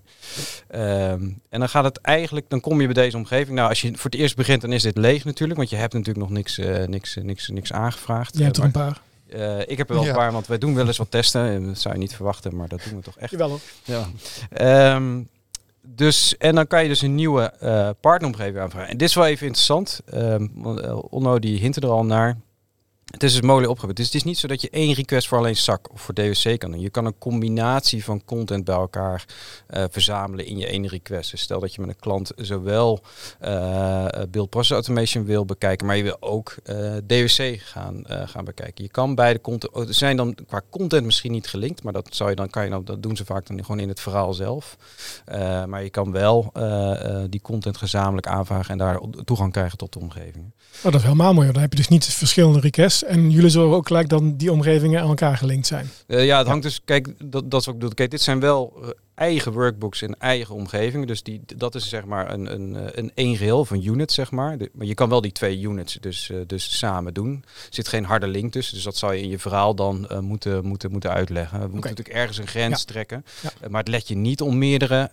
[0.67, 3.55] Ehm, en dan gaat het eigenlijk, dan kom je bij deze omgeving.
[3.57, 5.57] Nou, als je voor het eerst begint, dan is dit leeg natuurlijk.
[5.59, 8.35] Want je hebt natuurlijk nog niks, eh, niks, eh, niks, niks aangevraagd.
[8.37, 9.01] Jij hebt er Eh, een paar.
[9.29, 10.09] eh, ik heb er wel Ja.
[10.09, 11.41] een paar, want wij doen wel eens wat testen.
[11.45, 13.31] En Dat zou je niet verwachten, maar dat doen we toch echt.
[13.31, 13.59] Jawel hoor.
[13.83, 14.05] Ja.
[14.49, 15.21] Ehm,
[15.95, 18.89] dus, en dan kan je dus een nieuwe eh partneromgeving aanvragen.
[18.89, 20.01] En dit is wel even interessant.
[20.05, 22.37] Ehm want, eh, Onno die hint er al naar.
[23.11, 23.97] Het is dus mogelijk opgebouwd.
[23.97, 26.59] Dus het is niet zo dat je één request voor alleen SAC of voor DWC
[26.59, 26.79] kan doen.
[26.79, 29.25] Je kan een combinatie van content bij elkaar
[29.67, 31.31] eh, verzamelen in je ene request.
[31.31, 33.01] Dus stel dat je met een klant zowel
[33.39, 36.75] eh build process automation wil bekijken, maar je wil ook eh,
[37.07, 38.83] DWC gaan, gaan bekijken.
[38.83, 42.29] Je kan beide content, oh, zijn dan qua content misschien niet gelinkt, maar dat zou
[42.29, 44.77] je dan kan je dan dat doen ze vaak dan gewoon in het verhaal zelf.
[45.65, 46.51] Maar je kan wel
[47.29, 50.51] die content gezamenlijk aanvragen en daar toegang krijgen tot de omgeving.
[50.77, 51.51] Oh, dat is helemaal mooi.
[51.51, 53.00] Dan heb je dus niet verschillende requests.
[53.03, 55.89] En jullie zullen ook gelijk dan die omgevingen aan elkaar gelinkt zijn.
[56.07, 57.89] Eh, ja, het hangt dus, kijk, dat, dat is bedoel.
[57.89, 61.07] Kijk, dit zijn wel eh, eigen workbooks in eigen omgevingen.
[61.07, 64.31] Dus die, dat is zeg maar een, een, eh, een één geheel van units, zeg
[64.31, 64.57] maar.
[64.57, 67.43] De- maar je kan wel die twee units dus, eh, dus samen doen.
[67.45, 70.19] Er zit geen harde link tussen, dus dat zou je in je verhaal dan eh,
[70.19, 71.59] moeten, moeten, moeten uitleggen.
[71.59, 72.85] We moeten natuurlijk ergens een grens Ja.
[72.85, 73.25] trekken.
[73.41, 73.69] Ja.
[73.69, 75.09] Maar het let je niet om meerdere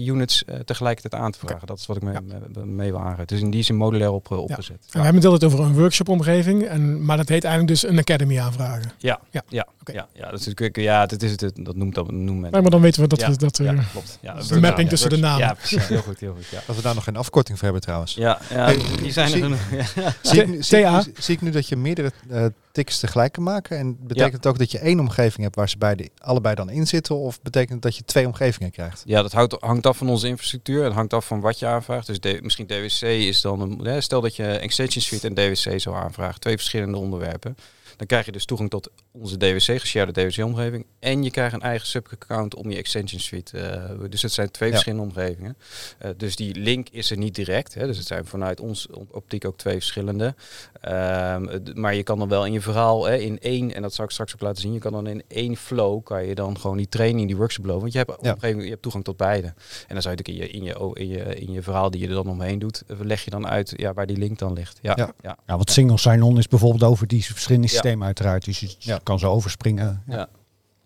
[0.00, 1.66] units tegelijkertijd aan te vragen.
[1.66, 2.20] Dat is wat ik mee, Ja.
[2.54, 3.26] mee, mee wil aangeven.
[3.26, 4.76] Dus in die zin modulair op, opgezet.
[4.76, 6.62] En we hebben het altijd over een workshop-omgeving.
[6.64, 8.92] En, maar dat heet eigenlijk dus een academy aanvragen.
[8.98, 9.42] Ja, Ja.
[9.48, 12.50] ja, ja, ja, dat is natuurlijk, ja, dat is het, dat noemt dat noemt men.
[12.50, 13.26] Maar dan weten we dat Ja.
[13.38, 14.18] Dat er Ja, klopt.
[14.20, 15.38] Ja, de mapping ja, tussen de namen.
[15.46, 15.86] Ja, precies.
[15.88, 16.46] Heel goed, heel goed.
[16.46, 18.14] Ja, Dat we daar nog geen afkorting voor hebben trouwens.
[18.14, 19.60] ja, ja Hey, die zijn er zie- genoeg.
[20.04, 20.14] Ja.
[20.22, 23.32] Zie ik, nu- zie, ik nu- zie ik nu dat je meerdere eh tickets tegelijk
[23.32, 23.78] kan maken?
[23.78, 26.86] En betekent het ook dat je één omgeving hebt waar ze beide, allebei dan in
[26.86, 27.16] zitten?
[27.16, 29.02] Of betekent het dat je twee omgevingen krijgt?
[29.04, 30.84] Ja, dat houdt, hangt af van onze infrastructuur.
[30.84, 32.06] Het hangt af van wat je aanvraagt.
[32.20, 33.78] Dus misschien DWC is dan een.
[33.84, 36.40] hè, Stel dat je Extension Suite en DWC zou aanvragen.
[36.40, 37.56] Twee verschillende onderwerpen.
[37.98, 40.86] Dan krijg je dus toegang tot onze DWC, geshared DWC-omgeving.
[40.98, 43.58] En je krijgt een eigen subaccount om je Extension Suite.
[43.58, 44.74] eh, dus het zijn twee Ja.
[44.74, 45.56] verschillende omgevingen.
[45.98, 47.74] Eh, dus die link is er niet direct.
[47.74, 47.86] Hè.
[47.86, 50.34] Dus het zijn vanuit ons op- optiek ook twee verschillende.
[50.80, 53.94] Ehm, d- maar je kan dan wel in je verhaal hè, in één, en dat
[53.94, 56.58] zal ik straks ook laten zien, je kan dan in één flow, kan je dan
[56.58, 57.80] gewoon die training, die workshop lopen.
[57.80, 59.46] Want je hebt op een gegeven moment je hebt toegang tot beide.
[59.46, 59.54] En
[59.94, 62.00] dan zou je natuurlijk in je, in je, o- in je, in je verhaal die
[62.00, 64.52] je er dan omheen doet, eh, leg je dan uit ja, waar die link dan
[64.52, 64.78] ligt.
[64.82, 65.12] Ja, Ja.
[65.22, 65.38] ja.
[65.46, 67.78] Ja, want single sign-on is bijvoorbeeld over die verschillende Ja.
[68.02, 68.44] Uiteraard.
[68.44, 69.00] Dus je Ja.
[69.02, 70.02] kan zo overspringen.
[70.06, 70.28] Ja.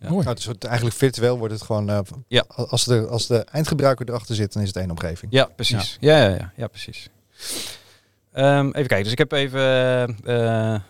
[0.01, 0.09] Ja.
[0.09, 0.25] Mooi.
[0.25, 1.91] Nou, dus het- eigenlijk virtueel wordt het gewoon...
[1.91, 2.45] eh, Ja.
[2.49, 5.33] als, de, als de eindgebruiker erachter zit, dan is het één omgeving.
[5.33, 5.97] Ja, precies.
[6.01, 7.09] Ja, ja, ja, ja, precies.
[8.33, 10.81] Ehm, even kijken, dus ik heb even eh, eh,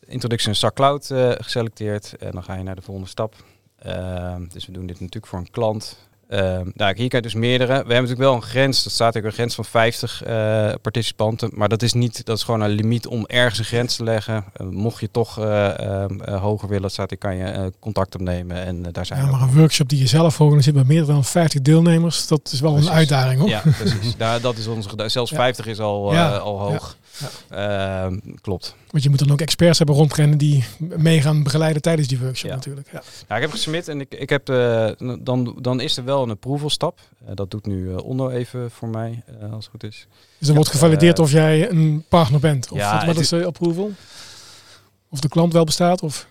[0.00, 2.16] Introduction SAC Cloud eh, geselecteerd.
[2.16, 3.34] En dan ga je naar de volgende stap.
[3.78, 6.08] Ehm, dus we doen dit natuurlijk voor een klant.
[6.30, 7.68] Ehm, nou, hier kan je dus meerdere.
[7.68, 8.82] We hebben natuurlijk wel een grens.
[8.84, 11.50] Dat staat ook een grens van 50 eh, participanten.
[11.54, 14.44] Maar dat is niet, dat is gewoon een limiet om ergens een grens te leggen.
[14.52, 18.64] Eh, mocht je toch eh, ehm, eh, hoger willen, staat, dan kan je contact opnemen.
[18.64, 19.48] En daar zijn Ja, maar ook.
[19.48, 22.90] een workshop die je zelf organiseert met meer dan 50 deelnemers, dat is wel Precies.
[22.90, 23.48] een uitdaging hoor.
[23.48, 24.16] Ja, precies.
[24.16, 25.36] Daar, dat is onze Zelfs Ja.
[25.36, 26.36] 50 is al, Ja.
[26.36, 26.96] al hoog.
[27.48, 28.74] Ehm, klopt.
[28.90, 32.56] Want je moet dan ook experts hebben rondrennen die meegaan begeleiden tijdens die workshop Ja.
[32.56, 32.88] natuurlijk.
[32.92, 33.02] Ja.
[33.28, 36.30] Nou, ik heb gesubmit en ik, ik heb, eh, dan, dan is er wel een
[36.30, 37.00] approval stap.
[37.26, 40.06] Eh, dat doet nu eh Onno even voor mij, als het goed is.
[40.38, 42.70] Dus dan wordt gevalideerd of jij een partner bent.
[42.72, 43.90] Of ja, wat, wat is de approval?
[45.10, 46.02] Of de klant wel bestaat?
[46.02, 46.26] Of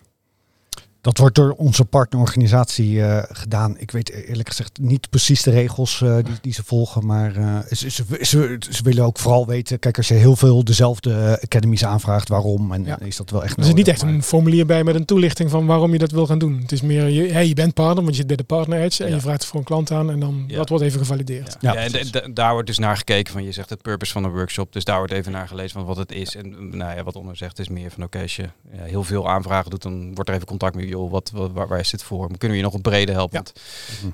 [1.02, 3.78] Dat wordt door onze partnerorganisatie eh, gedaan.
[3.78, 7.06] Ik weet eerlijk gezegd niet precies de regels eh, die, die ze volgen.
[7.06, 9.80] Maar eh, ze, ze, ze, ze willen ook vooral weten.
[9.80, 12.72] Kijk, als je heel veel dezelfde academies aanvraagt, waarom?
[12.72, 13.00] En Ja.
[13.00, 15.50] is dat wel echt er zit niet echt maar- een formulier bij met een toelichting
[15.50, 16.60] van waarom je dat wil gaan doen.
[16.62, 19.04] Het is meer, je, hey, je bent partner, want je zit bij de partner edge
[19.04, 19.16] en Ja.
[19.16, 20.58] je vraagt voor een klant aan en dan Ja.
[20.58, 21.58] dat wordt even gevalideerd.
[21.60, 24.32] Ja, Ja, en daar wordt dus naar gekeken van, je zegt het purpose van een
[24.32, 24.74] workshop.
[24.74, 26.36] Dus daar wordt even naar gelezen van wat het is.
[26.36, 29.30] En nou ja, wat Onno zegt is meer van, oké, als je ja, heel veel
[29.30, 32.04] aanvragen doet, dan wordt er even contact met, joh, wat, wat, waar, waar is dit
[32.04, 32.28] voor?
[32.28, 33.38] Kunnen we je nog wat breder helpen?
[33.38, 33.44] Ja.
[33.44, 33.60] Want,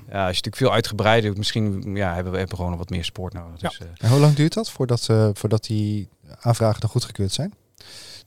[0.08, 3.04] ja, als je natuurlijk veel uitgebreider doet, misschien ja, hebben we gewoon nog wat meer
[3.04, 3.60] support nodig.
[3.60, 6.08] Dus, eh, En hoe lang duurt dat voordat, eh, voordat die
[6.40, 7.54] aanvragen dan goedgekeurd zijn?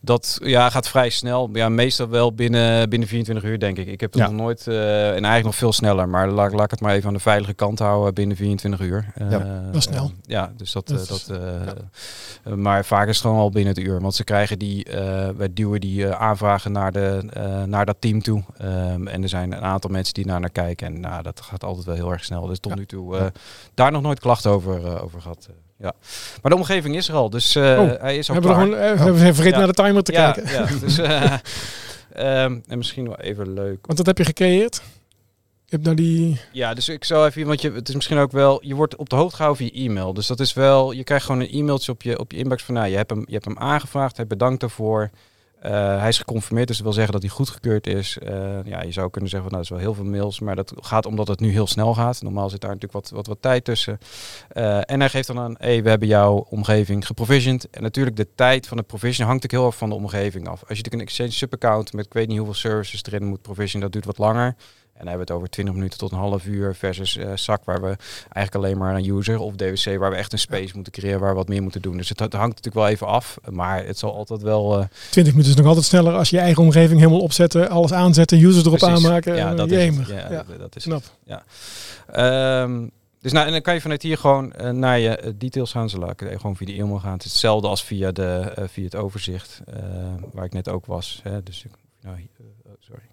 [0.02, 1.50] Dat ja, gaat vrij snel.
[1.54, 3.88] Ja, meestal wel binnen, binnen 24 uur, denk ik.
[3.88, 4.28] Ik heb het Ja.
[4.30, 7.08] nog nooit, eh, en eigenlijk nog veel sneller, maar laat, laat ik het maar even
[7.08, 9.12] aan de veilige kant houden binnen 24 uur.
[9.16, 10.04] Eh, Ja, dat is snel.
[10.04, 10.88] eh, ja, dus dat.
[10.88, 11.68] Dat eh, dat eh,
[12.44, 14.02] eh, maar vaak is het gewoon al binnen het uur.
[14.02, 17.98] Want ze krijgen die, eh wij duwen die eh, aanvragen naar, de, eh, naar dat
[18.00, 18.44] team toe.
[18.58, 20.88] Ehm, en er zijn een aantal mensen die naar naar kijken.
[20.88, 22.46] En nou, dat gaat altijd wel heel erg snel.
[22.46, 22.78] Dus tot Ja.
[22.78, 23.26] nu toe eh,
[23.74, 25.50] daar nog nooit klachten over, eh, over gehad.
[25.80, 25.94] Eh, ja.
[26.42, 28.68] Maar de omgeving is er al, dus eh, Oh, hij is We al hebben, klaar.
[28.68, 29.58] gewoon, eh, we hebben vergeten Ja.
[29.58, 30.52] naar de timer te ja, kijken.
[30.54, 31.34] Ja, dus, eh,
[32.44, 33.86] ehm, en misschien wel even leuk.
[33.86, 34.82] Want dat heb je gecreëerd.
[35.66, 36.42] Je hebt nou die...
[36.52, 39.10] Ja, dus ik zou even, want je, het is misschien ook wel, je wordt op
[39.10, 40.14] de hoogte gehouden via e-mail.
[40.14, 42.74] Dus dat is wel, je krijgt gewoon een e-mailtje op je, op je inbox van,
[42.74, 45.10] nou, je hebt hem, je hebt hem aangevraagd, hij bedankt daarvoor.
[45.60, 48.18] Eh, hij is geconfirmeerd, dus dat wil zeggen dat hij goedgekeurd is.
[48.18, 50.56] Eh, ja, je zou kunnen zeggen van, nou, dat is wel heel veel mails, maar
[50.56, 52.22] dat gaat omdat het nu heel snel gaat.
[52.22, 53.98] Normaal zit daar natuurlijk wat, wat, wat tijd tussen.
[54.50, 57.70] Eh, en hij geeft dan aan, hey, we hebben jouw omgeving geprovisioned.
[57.70, 60.60] En natuurlijk de tijd van het provision hangt ook heel erg van de omgeving af.
[60.60, 63.92] Als je natuurlijk een Exchange subaccount met ik weet niet hoeveel services erin moet provisionen,
[63.92, 64.56] dat duurt wat langer.
[65.00, 67.64] En dan hebben we het over 20 minuten tot een half uur versus eh SAC,
[67.64, 67.96] waar we
[68.34, 71.30] eigenlijk alleen maar een user of DWC, waar we echt een space moeten creëren, waar
[71.30, 71.98] we wat meer moeten doen.
[71.98, 74.80] Dus het, het hangt natuurlijk wel even af, maar het zal altijd wel.
[74.80, 77.94] eh, 20 minuten is nog altijd sneller als je je eigen omgeving helemaal opzetten, alles
[77.94, 79.06] aanzetten, users erop precies.
[79.06, 79.36] aanmaken.
[79.36, 80.08] Ja, dat is het.
[80.08, 81.04] Ja, Ja, dat is snap.
[81.26, 81.42] het.
[82.12, 82.88] Ehm,
[83.22, 85.90] dus nou, en dan kan je vanuit hier gewoon eh, naar je details gaan.
[85.90, 87.14] Zodat ik gewoon via de e-mail gaan.
[87.14, 89.62] Het is hetzelfde als via, de, via het overzicht,
[90.34, 91.20] waar ik net ook was.
[91.24, 91.44] Hè.
[91.44, 93.04] Dus ik, nou, oh, sorry.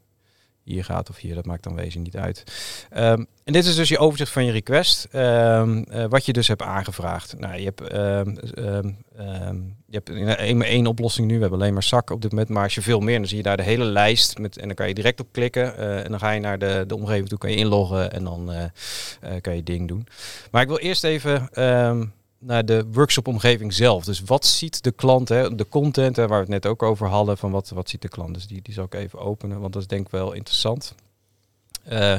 [0.67, 2.43] Hier gaat of hier, dat maakt dan wezen niet uit.
[2.91, 5.09] Ehm, en dit is dus je overzicht van je request.
[5.11, 7.39] ehm, eh, wat je dus hebt aangevraagd.
[7.39, 8.35] Nou, je hebt, ehm,
[9.87, 11.35] je hebt één, één oplossing nu.
[11.35, 12.49] We hebben alleen maar zak op dit moment.
[12.49, 14.39] Maar als je veel meer, dan zie je daar de hele lijst.
[14.39, 15.77] Met, en dan kan je direct op klikken.
[15.77, 18.13] eh, en dan ga je naar de, de omgeving toe, kan je inloggen.
[18.13, 18.65] En dan eh,
[19.41, 20.07] kan je ding doen.
[20.51, 21.49] Maar ik wil eerst even
[22.47, 24.05] naar de workshop-omgeving zelf.
[24.05, 27.07] Dus wat ziet de klant, hè, de content, hè, waar we het net ook over
[27.07, 28.35] hadden, van wat, wat ziet de klant?
[28.35, 30.95] Dus die, die zal ik even openen, want dat is denk ik wel interessant.
[31.83, 32.17] Eh,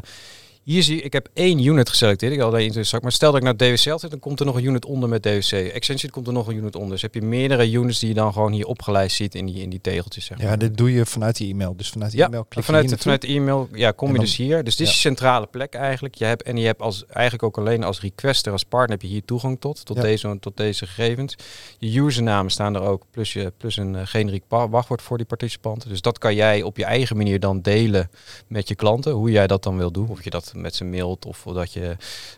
[0.68, 2.34] Hier zie ik, ik heb één unit geselecteerd.
[2.34, 3.04] Ik had alleen interessant.
[3.04, 5.24] Maar stel dat ik naar DWC zit, dan komt er nog een unit onder met
[5.24, 5.52] DWC.
[5.52, 6.92] Extension komt er nog een unit onder.
[6.92, 9.70] Dus heb je meerdere units die je dan gewoon hier opgelijst ziet in die, in
[9.70, 10.26] die tegeltjes.
[10.26, 10.48] Zeg maar.
[10.48, 11.76] Ja, dit doe je vanuit die e-mail.
[11.76, 14.20] Dus vanuit die Ja, e-mail klik je vanuit, de, vanuit de e-mail ja, kom je
[14.20, 14.64] dus hier.
[14.64, 16.16] Dus dit is je centrale plek eigenlijk.
[16.16, 19.08] Je hebt, en je hebt als, eigenlijk ook alleen als requester, als partner, heb je
[19.08, 19.86] hier toegang tot.
[19.86, 20.02] Tot, Ja.
[20.02, 21.36] deze, tot deze gegevens.
[21.78, 25.90] Je usernamen staan er ook, plus, je, plus een eh, generiek wachtwoord voor die participanten.
[25.90, 28.10] Dus dat kan jij op je eigen manier dan delen
[28.48, 29.12] met je klanten.
[29.12, 30.08] Hoe jij dat dan wil doen.
[30.10, 31.26] Of je dat met ze mailt.
[31.26, 31.96] Of dat je...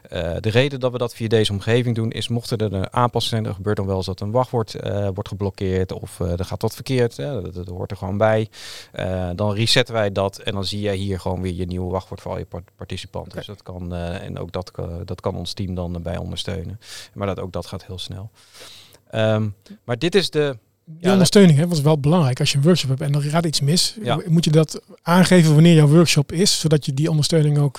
[0.10, 3.38] eh, de reden dat we dat via deze omgeving doen, is mochten er een aanpassingen
[3.38, 5.92] zijn, er gebeurt dan wel eens dat een wachtwoord eh, wordt geblokkeerd.
[5.92, 7.18] Of eh, er gaat wat verkeerd.
[7.18, 8.50] hè, dat, dat hoort er gewoon bij.
[9.36, 12.32] Dan resetten wij dat en dan zie jij hier gewoon weer je nieuwe wachtwoord voor
[12.32, 13.38] al je part- participanten.
[13.38, 16.80] Dus dat kan, en ook dat, kan- dat kan ons team dan bij ondersteunen.
[17.14, 18.30] Maar dat, ook dat gaat heel snel.
[19.10, 19.50] Ehm,
[19.84, 20.58] maar dit is de.
[20.92, 22.40] Die Ja, ondersteuning hè, was wel belangrijk.
[22.40, 23.96] Als je een workshop hebt en er gaat iets mis,
[24.28, 27.78] moet je dat aangeven wanneer jouw workshop is, zodat je die ondersteuning ook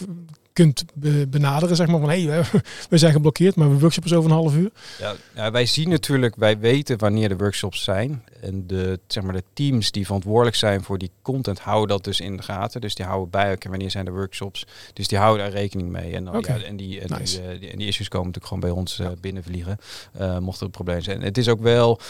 [0.52, 1.76] kunt be- benaderen.
[1.76, 4.36] Zeg maar van hé, hey, we- we zijn geblokkeerd, maar we workshop is over een
[4.36, 4.70] half uur.
[4.98, 8.24] Ja, ja, wij zien natuurlijk, wij weten wanneer de workshops zijn.
[8.40, 12.20] En de, zeg maar, de teams die verantwoordelijk zijn voor die content houden dat dus
[12.20, 12.80] in de gaten.
[12.80, 14.66] Dus die houden bij elkaar wanneer zijn de workshops.
[14.92, 16.12] Dus die houden daar rekening mee.
[16.14, 16.54] En, dan, Oké.
[16.54, 17.40] ja, en, die, en, Nice.
[17.40, 19.78] die, eh, die, en die issues komen natuurlijk gewoon bij ons eh, binnenvliegen.
[20.12, 21.18] eh, mocht er een probleem zijn.
[21.18, 22.00] En het is ook wel.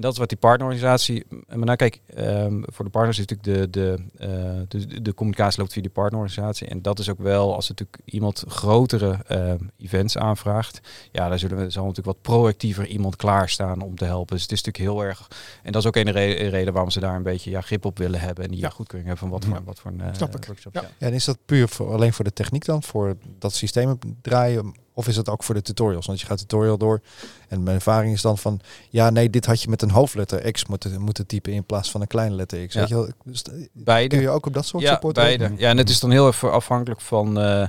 [0.00, 1.24] En dat is wat die partnerorganisatie.
[1.48, 5.58] Maar nou kijk, ehm, voor de partners is natuurlijk de, de, eh, de, de communicatie
[5.60, 6.66] loopt via die partnerorganisatie.
[6.66, 10.80] En dat is ook wel als natuurlijk iemand grotere ehm, events aanvraagt.
[11.12, 14.34] Ja, daar zullen we zal natuurlijk wat proactiever iemand klaarstaan om te helpen.
[14.34, 15.28] Dus het is natuurlijk heel erg.
[15.62, 17.98] En dat is ook een re- reden waarom ze daar een beetje ja, grip op
[17.98, 18.44] willen hebben.
[18.44, 18.68] En die Ja.
[18.70, 20.44] goedkeuring hebben van wat voor, wat voor een eh, Snap ik.
[20.46, 20.74] workshop.
[20.74, 20.80] Ja.
[20.82, 20.88] Ja.
[20.98, 22.82] Ja, en is dat puur voor, alleen voor de techniek dan?
[22.82, 24.74] Voor dat systeem draaien?
[25.00, 26.06] Of is het ook voor de tutorials?
[26.06, 27.00] Want je gaat tutorial door.
[27.48, 28.60] En mijn ervaring is dan van...
[28.90, 32.00] Ja, nee, dit had je met een hoofdletter X moeten, moeten typen in plaats van
[32.00, 32.74] een kleine letter X.
[32.74, 32.80] Ja.
[32.80, 33.08] Weet je wel?
[33.24, 34.08] Dus, eh, Beide.
[34.16, 35.52] Kun je ook op dat soort Ja, support beide.
[35.56, 37.66] Ja, en het is dan heel even afhankelijk van, eh,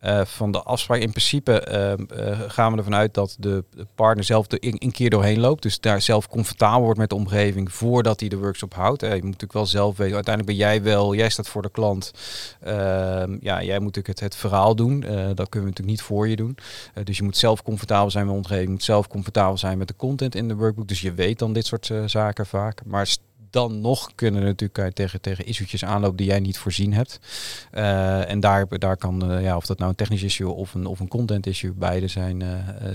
[0.00, 1.00] eh, van de afspraak.
[1.00, 4.76] In principe ehm, eh, gaan we ervan uit dat de de partner zelf er een,
[4.78, 5.62] een keer doorheen loopt.
[5.62, 9.02] Dus daar zelf comfortabel wordt met de omgeving voordat hij de workshop houdt.
[9.02, 10.14] Eh, je moet natuurlijk wel zelf weten.
[10.14, 12.10] Uiteindelijk ben jij wel, jij staat voor de klant.
[12.60, 15.00] Ehm, ja, jij moet natuurlijk het, verhaal doen.
[15.00, 16.56] Dat kunnen we natuurlijk niet voor je doen.
[17.04, 18.66] Dus je moet zelf comfortabel zijn met de omgeving.
[18.66, 20.88] Je moet zelf comfortabel zijn met de content in de workbook.
[20.88, 22.80] Dus je weet dan dit soort zaken vaak.
[22.84, 23.06] Maar
[23.50, 27.20] dan nog kunnen er natuurlijk eh, tegen, tegen issues aanlopen die jij niet voorzien hebt.
[27.70, 30.86] Eh, en daar, daar kan, eh, ja, of dat nou een technisch issue of een,
[30.86, 32.42] of een content issue, beide zijn,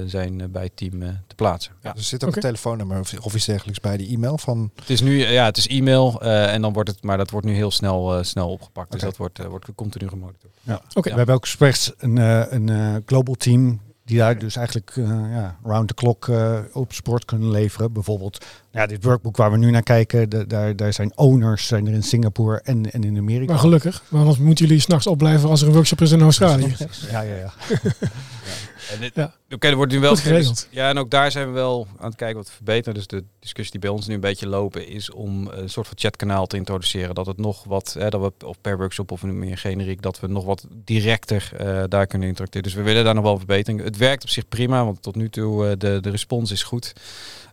[0.06, 1.74] zijn bij het team eh, te plaatsen.
[1.82, 1.92] Ja.
[1.92, 4.72] Dus er zit ook een telefoonnummer of, of iets dergelijks bij die e-mail van...
[4.76, 7.46] Het is nu, ja, het is e-mail eh, en dan wordt het, maar dat wordt
[7.46, 8.92] nu heel snel, eh, snel opgepakt.
[8.92, 10.54] Dus dat wordt, wordt continu gemonitord.
[10.94, 11.10] Oké.
[11.10, 15.06] We hebben ook expres een, eh, een eh, global team die daar dus eigenlijk eh,
[15.08, 17.94] ja, round the clock eh, op sport kunnen leveren.
[17.94, 21.88] Bijvoorbeeld ja, dit workbook waar we nu naar kijken, de- daar, daar zijn owners zijn
[21.88, 23.52] er in Singapore en, en in Amerika.
[23.52, 26.76] Maar gelukkig, maar anders moeten jullie s'nachts opblijven als er een workshop is in Australië.
[27.12, 27.54] Ja, ja, ja.
[28.92, 29.34] En dit, Ja.
[29.50, 30.68] Oké, er wordt nu wel geregeld.
[30.70, 32.94] Ja, en ook daar zijn we wel aan het kijken wat te verbeteren.
[32.94, 35.98] Dus de discussie die bij ons nu een beetje lopen is om een soort van
[35.98, 37.16] chatkanaal te introduceren.
[37.16, 40.28] Dat het nog wat, hè, dat we of per workshop of meer generiek, dat we
[40.28, 42.64] nog wat directer eh, daar kunnen interacteren.
[42.64, 43.84] Dus we willen daar nog wel verbetering.
[43.84, 46.94] Het werkt op zich prima, want tot nu toe eh, de, de respons is goed.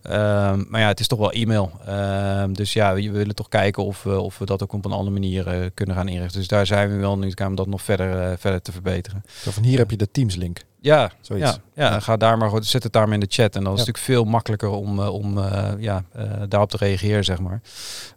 [0.02, 1.72] Ehm, maar ja, het is toch wel e-mail.
[1.86, 4.84] Ehm, dus ja, we, we willen toch kijken of we, of we dat ook op
[4.84, 6.38] een andere manier eh, kunnen gaan inrichten.
[6.38, 9.24] Dus daar zijn we wel nu om dat nog verder, verder te verbeteren.
[9.42, 10.60] Zo van hier heb je de Teams link.
[10.82, 11.58] Ja, Zoiets.
[11.74, 13.56] ja, ja, ga daar maar gewoon, zet het daar maar in de chat.
[13.56, 13.84] En dan is Ja.
[13.84, 17.60] het natuurlijk veel makkelijker om, eh, om eh, ja, eh, daarop te reageren, zeg maar.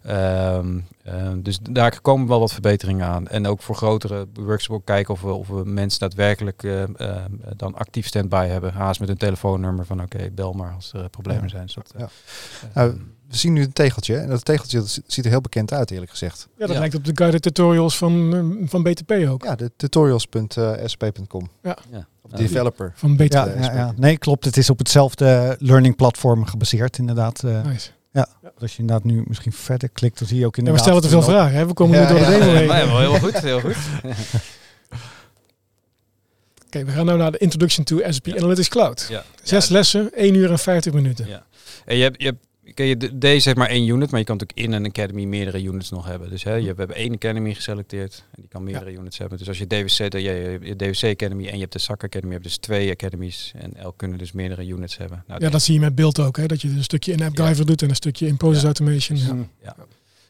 [0.02, 3.28] Ehm, ehm, dus daar komen wel wat verbeteringen aan.
[3.28, 6.62] En ook voor grotere workshops kijken of we, of we mensen daadwerkelijk
[7.56, 8.72] dan actief standby hebben.
[8.72, 11.48] Haast met een telefoonnummer van oké, bel maar als er problemen Ja.
[11.48, 11.64] zijn.
[11.66, 12.08] Dus dat, eh, Ja.
[12.62, 12.90] eh, Nou,
[13.28, 14.16] we zien nu een tegeltje.
[14.16, 16.48] En dat tegeltje dat ziet er heel bekend uit, eerlijk gezegd.
[16.56, 16.78] Ja, dat Ja.
[16.80, 19.42] lijkt op de guided tutorials van, van BTP ook.
[19.44, 21.48] Ja, de tutorials.sp.com.
[21.62, 21.76] ja.
[22.24, 22.36] Of Ja.
[22.36, 22.92] developer.
[22.94, 23.32] Van BTP.
[23.32, 23.92] Ja, ja, ja.
[23.96, 24.44] Nee, klopt.
[24.44, 27.42] Het is op hetzelfde learning platform gebaseerd, inderdaad.
[27.44, 27.62] eh.
[27.64, 27.90] Nice.
[28.60, 30.84] Als je inderdaad nu misschien verder klikt, dan zie je ook Ja, we inderdaad...
[30.84, 31.56] stellen te veel een- vragen.
[31.58, 31.66] Hè?
[31.66, 32.38] We komen Ja, nu door de ja.
[32.38, 32.66] demo heen.
[32.66, 33.76] Ja, wel heel goed, heel goed.
[36.66, 39.06] Oké, we gaan nu naar de Introduction to SAP Analytics Cloud.
[39.10, 39.24] Ja.
[39.42, 41.26] Zes lessen, 1 uur en 50 minuten.
[41.28, 41.42] Ja.
[41.84, 44.36] En je hebt, je hebt Ken je, deze heeft maar één unit, maar je kan
[44.36, 46.30] natuurlijk in een academy meerdere units nog hebben.
[46.30, 49.38] Dus hè, je, we hebben één academy geselecteerd en die kan meerdere units hebben.
[49.38, 52.26] Dus als je DWC, de, je, je DWC academy en je hebt de SAC academy,
[52.26, 55.24] je hebt dus twee academies en elk kunnen dus meerdere units hebben.
[55.26, 56.36] Nou, Ja, dat zie je met beeld ook.
[56.36, 56.46] Hè?
[56.46, 58.66] Dat je een stukje in AppGyver doet en een stukje in Process Ja.
[58.66, 59.18] Automation.
[59.18, 59.32] Ja.
[59.32, 59.48] Mm.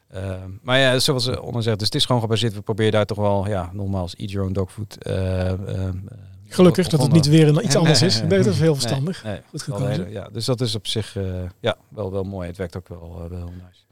[0.08, 2.54] Ehm, maar ja, zoals Onno zegt, dus het is gewoon gebaseerd.
[2.54, 4.96] We proberen daar toch wel, ja, nogmaals, eat your own dog food.
[4.96, 5.92] eh, ehm, eh,
[6.54, 8.20] Gelukkig dat het niet weer een, iets anders is.
[8.20, 8.28] nee.
[8.28, 9.24] Dat is heel verstandig.
[9.24, 10.10] nee, Goed gekozen.
[10.10, 11.24] ja, dus dat is op zich eh,
[11.60, 12.46] ja, wel, wel mooi.
[12.48, 13.82] Het werkt ook wel, eh, wel heel nice.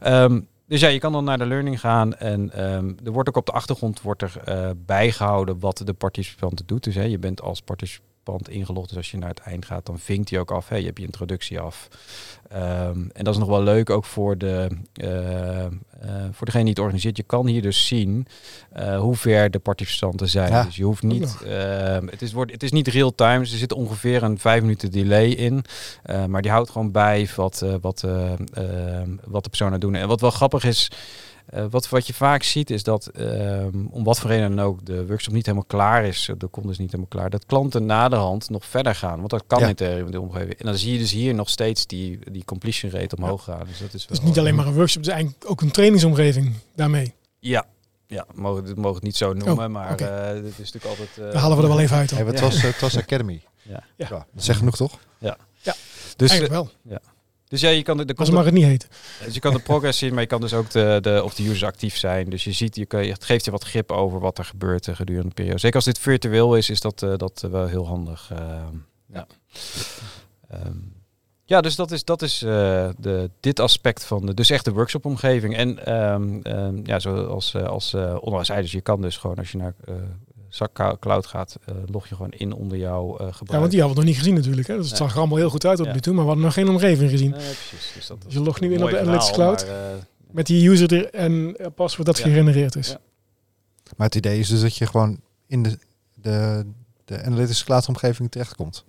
[0.00, 3.36] Ehm, Dus ja, je kan dan naar de learning gaan en ehm, er wordt ook
[3.36, 6.84] op de achtergrond wordt er eh, bijgehouden wat de participant doet.
[6.84, 9.98] Dus hè, je bent als participant ingelogd, dus als je naar het eind gaat, dan
[9.98, 10.68] vinkt hij ook af.
[10.68, 11.88] Hey, je hebt je introductie af.
[12.48, 15.70] Ehm, en dat is nog wel leuk ook voor, de, eh, eh,
[16.32, 17.16] voor degene die het organiseert.
[17.16, 18.26] Je kan hier dus zien
[18.72, 20.52] eh, hoe ver de participanten zijn.
[20.52, 20.64] Ja.
[20.64, 23.72] Dus je hoeft niet, ehm, het, is, wordt, het is niet real-time, dus er zit
[23.72, 25.64] ongeveer een vijf minuten delay in.
[26.28, 29.94] Maar die houdt gewoon bij wat, wat, eh, ehm, wat de personen doen.
[29.94, 30.90] En wat wel grappig is,
[31.50, 34.84] eh, wat, wat je vaak ziet is dat, ehm, om wat voor reden dan ook,
[34.86, 38.08] de workshop niet helemaal klaar is, de kont is niet helemaal klaar, dat klanten na
[38.08, 39.18] de hand nog verder gaan.
[39.18, 39.68] Want dat kan Ja.
[39.68, 40.52] in de, in de omgeving.
[40.54, 43.66] En dan zie je dus hier nog steeds die, die completion rate omhoog gaan.
[43.66, 45.60] Dus dat is, Het wel, is niet alleen maar een workshop, het is eigenlijk ook
[45.60, 47.14] een trainingsomgeving daarmee.
[47.38, 47.66] Ja,
[48.06, 50.04] ja mogen, we mogen het niet zo noemen, Oh, maar oké.
[50.04, 51.08] eh, dit is natuurlijk altijd...
[51.26, 52.08] eh, Daar halen we er wel even uit.
[52.08, 52.18] Dan.
[52.34, 52.40] Ja.
[52.40, 53.42] was, het was Academy.
[53.62, 53.82] Ja.
[53.96, 54.08] Ja.
[54.08, 54.98] dat zegt genoeg toch?
[56.16, 56.98] Dus, Eigenlijk wel,
[57.50, 58.88] dus ja, je kan de, de, mag het niet heten.
[59.24, 61.42] Dus je kan de progress zien, maar je kan dus ook de, de, of de
[61.42, 62.30] users actief zijn.
[62.30, 64.94] Dus je ziet, je kan, het geeft je wat grip over wat er gebeurt eh,
[64.94, 65.58] gedurende de periode.
[65.58, 68.32] Zeker als dit virtueel is, is dat, eh, dat eh, wel heel handig.
[69.12, 69.26] ja.
[70.48, 70.76] Ehm,
[71.44, 75.56] ja, dus dat is, dat is de, dit aspect van de, dus echt de workshop-omgeving.
[75.56, 77.96] En ehm, ehm, ja, zoals eh, als
[78.42, 79.74] zei, dus je kan dus gewoon als je naar
[81.00, 83.50] Cloud gaat, eh, log je gewoon in onder jouw eh gebruik.
[83.50, 84.66] Ja, want die hadden we nog niet gezien natuurlijk.
[84.68, 84.76] Hè.
[84.76, 85.00] Dus het Nee.
[85.02, 85.92] zag er allemaal heel goed uit tot Ja.
[85.92, 87.30] nu toe, maar we hadden nog geen omgeving gezien.
[87.30, 87.92] Nee, precies.
[87.94, 89.66] Dus, dat Dus je logt nu in op de Analytics verhaal, Cloud.
[89.66, 89.98] maar, eh,
[90.30, 92.24] Met die user er en paswoord dat Ja.
[92.24, 92.88] gegenereerd is.
[92.88, 93.00] Ja.
[93.96, 95.78] Maar het idee is dus dat je gewoon in de,
[96.14, 96.66] de,
[97.04, 98.84] de analytics cloud omgeving terechtkomt.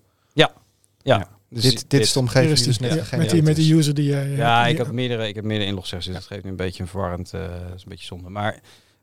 [1.04, 1.28] ja.
[1.50, 3.94] Dus dit, dit is de omgeving die dus net ja, met, die, met die user
[3.94, 4.24] die jij...
[4.24, 6.56] eh, Ja, die- ik had meerdere, ik heb meerdere inlogsessies, dus dat geeft nu een
[6.56, 8.30] beetje een verwarrend, eh dat is een beetje zonde.
[8.30, 8.60] Maar,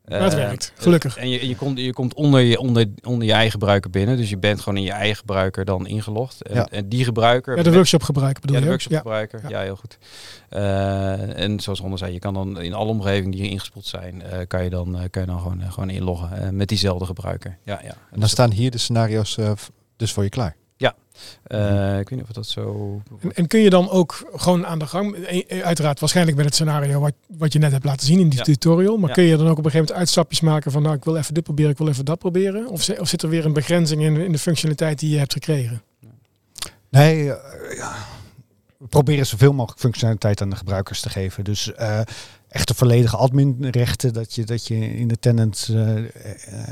[0.08, 1.16] Maar het eh, werkt, gelukkig.
[1.16, 4.30] En je, je komt, je komt onder, je, onder, onder je eigen gebruiker binnen, dus
[4.30, 6.42] je bent gewoon in je eigen gebruiker dan ingelogd.
[6.42, 6.68] En, Ja.
[6.70, 7.56] en die gebruiker...
[7.56, 9.40] Ja, de workshop gebruiken bedoel ja, de workshop gebruiker.
[9.42, 9.48] Ja.
[9.48, 9.60] Ja.
[9.60, 9.98] heel goed.
[10.48, 14.38] Eh, en zoals Ronde zei, je kan dan in alle omgevingen die ingespot zijn, eh,
[14.46, 17.58] kan je dan, kan je dan gewoon, gewoon inloggen met diezelfde gebruiker.
[17.64, 17.94] Ja, ja.
[18.10, 19.38] En dan staan hier de scenario's
[19.96, 20.56] dus voor je klaar.
[21.42, 23.00] Eh, ik weet niet of dat zo...
[23.20, 26.46] En, en kun je dan ook gewoon aan de gang, eh, eh, uiteraard waarschijnlijk met
[26.46, 28.44] het scenario wat, wat je net hebt laten zien in die Ja.
[28.44, 29.14] tutorial, maar Ja.
[29.14, 31.34] kun je dan ook op een gegeven moment uitstapjes maken van nou ik wil even
[31.34, 32.68] dit proberen, ik wil even dat proberen?
[32.68, 35.32] Of, zi- of zit er weer een begrenzing in, in de functionaliteit die je hebt
[35.32, 35.82] gekregen?
[36.88, 37.94] Nee, ja.
[38.78, 41.44] we proberen zoveel mogelijk functionaliteit aan de gebruikers te geven.
[41.44, 42.00] Dus eh
[42.48, 45.68] echt de volledige adminrechten, dat je, dat je in de tenant...
[45.70, 46.04] eh, eh,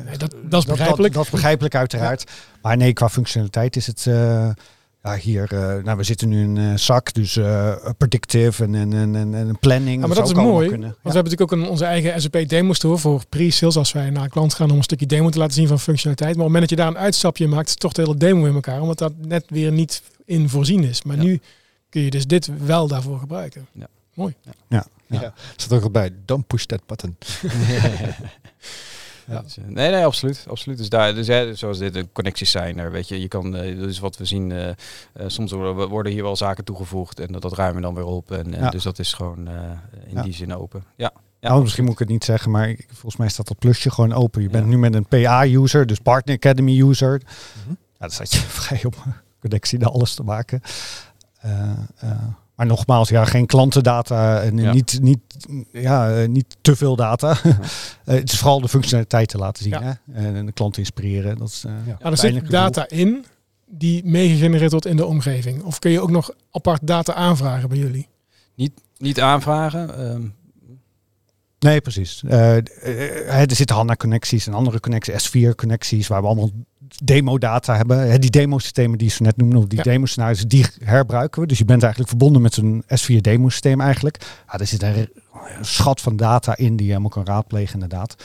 [0.05, 1.15] Nee, dat, dat is begrijpelijk.
[1.15, 2.31] Dat, is begrijpelijk uiteraard.
[2.63, 4.07] Maar nee, qua functionaliteit is het...
[4.07, 4.49] eh,
[5.03, 8.93] ja, hier, eh, nou, we zitten nu in eh SAC, dus eh, predictive en, en,
[8.93, 10.01] en, en, en planning.
[10.01, 10.89] Ja, maar dat is zou ook allemaal mooi, kunnen.
[10.89, 14.11] want we hebben natuurlijk ook een, onze eigen SAP demo store voor pre-sales als wij
[14.11, 16.37] naar een klant gaan om een stukje demo te laten zien van functionaliteit.
[16.37, 18.45] Maar op het moment dat je daar een uitstapje maakt, is toch de hele demo
[18.47, 21.03] in elkaar, omdat dat net weer niet in voorzien is.
[21.03, 21.23] Maar Ja.
[21.23, 21.41] nu
[21.89, 23.67] kun je dus dit wel daarvoor gebruiken.
[24.69, 24.87] Ja.
[25.23, 27.17] Er staat ook al bij, don't push that button.
[29.29, 29.41] Ja.
[29.43, 30.45] Dus, eh, Nee, nee, absoluut.
[30.49, 30.79] absoluut.
[30.79, 33.21] Dus daar, dus, hè, zoals dit, de connecties zijn er, weet je.
[33.21, 34.71] Je kan, eh, dus wat we zien, eh,
[35.27, 38.31] soms worden, worden hier wel zaken toegevoegd en dat, dat ruimen we dan weer op.
[38.31, 38.71] En, en Ja.
[38.71, 39.49] dus dat is gewoon
[40.07, 40.23] in Ja.
[40.23, 40.85] die zin open.
[40.97, 41.13] Ja.
[41.41, 43.91] Ja, nou, misschien moet ik het niet zeggen, maar ik- volgens mij staat dat plusje
[43.91, 44.43] gewoon open.
[44.43, 44.71] Je bent Ja.
[44.71, 47.23] nu met een PA-user, dus Partner Academy user.
[47.63, 47.71] Mhm.
[47.71, 48.93] Ja, dan staat je vrij om
[49.41, 50.61] connectie naar alles te maken.
[52.57, 54.73] Maar nogmaals, ja, geen klantendata en Ja.
[54.73, 55.19] niet, niet,
[55.73, 57.37] ja, eh, niet te veel data.
[58.05, 59.99] Eh, het is vooral de functionaliteit te laten zien Ja.
[60.13, 60.37] hè?
[60.37, 61.39] En de klant inspireren.
[61.39, 61.97] Dat is, eh, Ja.
[62.03, 63.25] Ja, er zit data in
[63.67, 65.63] die meegegenereerd wordt in de omgeving.
[65.63, 68.09] Of kun je ook nog apart data aanvragen bij jullie?
[68.99, 69.99] Niet aanvragen.
[69.99, 70.23] ehm,
[71.59, 72.23] Nee, precies.
[72.29, 76.51] Eh, eh, er zitten HANA-connecties en andere connecties, S4-connecties, waar we allemaal
[77.05, 78.11] demo-data hebben.
[78.11, 79.83] Hè, die demo-systemen die ze net noemden, of die Ja.
[79.85, 81.47] demo-scenario's, die herbruiken we.
[81.47, 84.19] Dus je bent eigenlijk verbonden met zo'n S4-demo-systeem eigenlijk.
[84.53, 84.97] Ja, er zit een,
[85.59, 88.17] een schat van data in die je helemaal kan raadplegen inderdaad.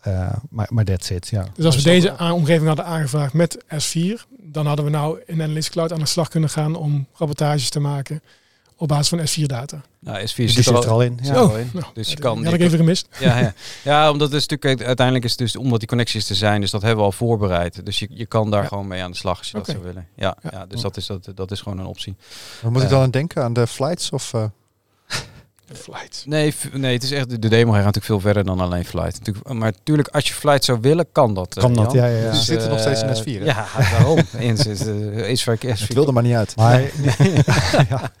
[0.00, 1.44] Eh, maar, maar that's it, ja.
[1.54, 5.70] Dus als we deze omgeving hadden aangevraagd met S4, dan hadden we nou in Analytics
[5.70, 8.22] Cloud aan de slag kunnen gaan om rapportages te maken
[8.80, 9.80] op basis van S4-data.
[9.98, 11.18] nou, S4 Die zit, zit er al in.
[11.22, 11.34] Ja.
[11.34, 11.70] al in.
[11.72, 12.42] Nou, Dus je kan...
[12.42, 13.08] je ik even gemist.
[13.18, 13.52] Ja, ja.
[13.84, 16.70] ja, omdat het is natuurlijk uiteindelijk is het dus omdat die connecties er zijn, dus
[16.70, 17.84] dat hebben we al voorbereid.
[17.86, 18.68] Dus je, je kan daar Ja.
[18.68, 20.06] gewoon mee aan de slag als je dat zou willen.
[20.16, 20.50] Ja, ja.
[20.52, 20.66] Ja.
[20.66, 22.16] dus dat is, dat, dat is gewoon een optie.
[22.62, 22.94] Waar moet ik Eh.
[22.94, 23.42] dan aan denken?
[23.42, 24.10] Aan de flights?
[24.10, 24.44] Of, eh,
[25.74, 26.22] Flight.
[26.26, 29.18] Nee, nee, het is echt de demo gaat natuurlijk veel verder dan alleen flight.
[29.18, 31.56] Natuurlijk, maar natuurlijk, als je flight zou willen, kan dat.
[31.56, 32.30] eh, Kan dat, ja, ja, ja.
[32.30, 33.44] Dus- zit er nog eh, steeds in S4, hè?
[33.44, 34.18] Ja, waarom?
[34.38, 35.68] Eens is uh, is vaak S4.
[35.68, 36.56] het wilde maar niet uit.
[36.56, 36.80] Maar
[37.90, 38.12] ja.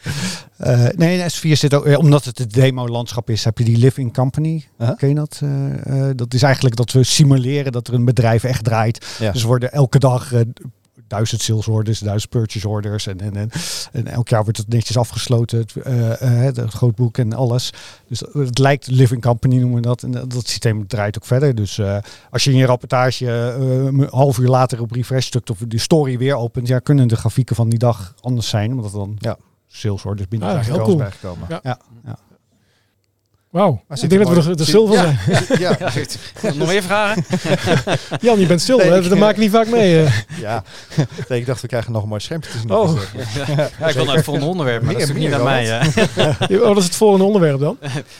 [0.56, 3.76] Eh, nee, in S4 zit ook, eh, omdat het het demo-landschap is, heb je die
[3.78, 4.64] Living Company.
[4.96, 5.40] Ken je dat?
[5.42, 9.06] Eh, eh, dat is eigenlijk dat we simuleren dat er een bedrijf echt draait.
[9.18, 9.32] Ja.
[9.32, 10.40] Dus worden elke dag eh,
[11.10, 13.06] duizend sales orders, duizend purchase orders.
[13.06, 13.50] En, en, en,
[13.92, 17.72] en elk jaar wordt het netjes afgesloten, het, uh, uh, het grootboek en alles.
[18.08, 20.02] Dus het lijkt living company noemen we dat.
[20.02, 21.54] En dat systeem draait ook verder.
[21.54, 21.96] Dus uh,
[22.30, 26.18] als je in je rapportage een half uur later op refresh stukt of de story
[26.18, 28.70] weer opent, ja, kunnen de grafieken van die dag anders zijn.
[28.70, 29.36] Omdat dan ja.
[29.66, 30.96] sales orders binnen ah, heel cool.
[30.96, 31.46] bijgekomen.
[31.48, 31.60] Ja.
[31.62, 31.78] ja.
[32.04, 32.18] ja.
[33.50, 35.18] Wauw, ik denk dat we er, stil van zijn.
[35.58, 35.90] Ja, ja.
[36.42, 36.52] ja.
[36.58, 37.24] Nog meer vragen?
[38.26, 40.06] Jan, je bent stil, nee, dat maak ik niet vaak mee.
[40.40, 40.64] ja,
[41.28, 42.50] nee, ik dacht we krijgen nog een mooi schermpje.
[42.68, 43.00] Oh.
[43.78, 45.80] Ja, ik wil naar het volgende onderwerp, maar meer, dat is niet naar mij.
[46.48, 47.78] Wat oh, is het volgende onderwerp dan?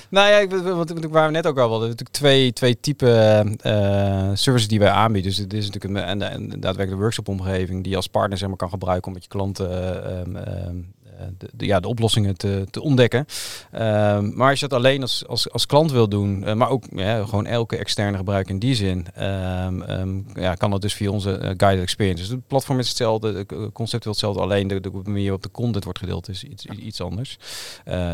[0.08, 4.30] nou ja, ik, want, waar we net ook al hadden, natuurlijk twee, twee typen uh,
[4.34, 5.30] services die wij aanbieden.
[5.30, 8.56] Dus het is natuurlijk een, een, een daadwerkelijk workshop-omgeving die je als partner zeg maar,
[8.56, 10.92] kan gebruiken om met je klanten uh, um,
[11.38, 13.26] de, de, ja, de oplossingen te, te ontdekken.
[13.70, 16.84] Ehm, maar als je dat alleen als, als, als klant wil doen, uh, maar ook
[16.94, 21.10] ja, gewoon elke externe gebruiker in die zin, um, um, ja, kan dat dus via
[21.10, 22.22] onze uh, guided experience.
[22.22, 25.50] Dus het platform is hetzelfde, het concept is hetzelfde, alleen de, de manier op de
[25.50, 27.38] content wordt gedeeld is iets, iets anders.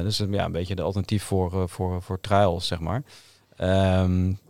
[0.02, 3.02] Dus ja, een beetje de alternatief voor, voor, voor trials, zeg maar.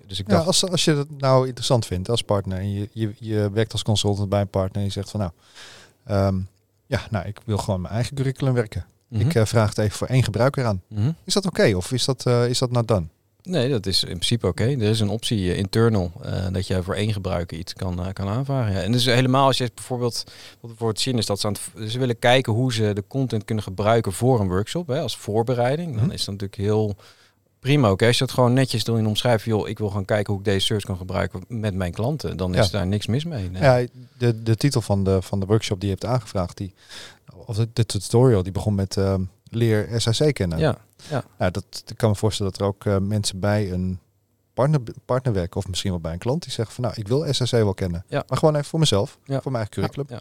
[0.06, 0.46] dus ik dacht...
[0.46, 3.82] als, als je het nou interessant vindt als partner en je, je, je werkt als
[3.82, 6.44] consultant bij een partner en je zegt van nou,
[6.86, 8.86] ja, nou, ik wil gewoon mijn eigen curriculum werken.
[9.10, 10.82] Ik uh, vraag het even voor één gebruiker aan.
[10.88, 11.10] Mhm.
[11.24, 13.08] Is dat oké of is dat, uh, is dat nou dan?
[13.42, 14.64] Nee, dat is in principe oké.
[14.64, 16.12] Er is een optie uh, internal
[16.52, 18.72] dat je voor één gebruiker iets kan, kan aanvragen.
[18.72, 18.82] Ja.
[18.82, 20.24] En dus helemaal als je bijvoorbeeld,
[20.60, 22.92] wat we voor het zien is dat ze, aan het, ze willen kijken hoe ze
[22.92, 25.94] de content kunnen gebruiken voor een workshop, hè, als voorbereiding.
[25.94, 26.12] Dan mhm.
[26.12, 26.96] is dat natuurlijk heel
[27.66, 28.02] prima ook.
[28.02, 30.66] Als je dat gewoon netjes erin omschrijft, joh, ik wil gewoon kijken hoe ik deze
[30.66, 33.50] search kan gebruiken met mijn klanten, dan is daar niks mis mee.
[33.50, 33.62] Nee.
[33.62, 33.86] Ja,
[34.18, 36.74] de, de titel van de, van de workshop die je hebt aangevraagd, die,
[37.34, 39.14] of de, de tutorial, die begon met uh,
[39.50, 40.58] leer SAC kennen.
[40.58, 40.78] Ja,
[41.10, 41.24] ja.
[41.38, 43.98] ja dat, ik kan me voorstellen dat er ook uh, mensen bij een
[44.54, 47.26] partner, partner werken of misschien wel bij een klant die zeggen van nou, ik wil
[47.30, 48.04] SAC wel kennen.
[48.08, 48.24] Ja.
[48.28, 49.40] Maar gewoon even voor mezelf, ja.
[49.40, 50.06] voor mijn eigen curriculum.
[50.08, 50.20] Ja,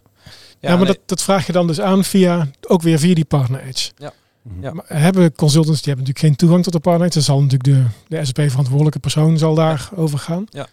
[0.60, 0.70] ja.
[0.70, 3.60] ja maar dat, dat vraag je dan dus aan via, ook weer via die partner
[3.60, 3.92] edge.
[3.96, 4.12] Ja.
[4.48, 4.62] Mhm.
[4.62, 4.72] Ja.
[4.72, 7.12] Maar hebben consultants, die hebben natuurlijk geen toegang tot de partner.
[7.12, 9.96] Ze zal natuurlijk de, de SAP-verantwoordelijke persoon zal daar ja.
[9.96, 10.46] over gaan.
[10.50, 10.66] Ja.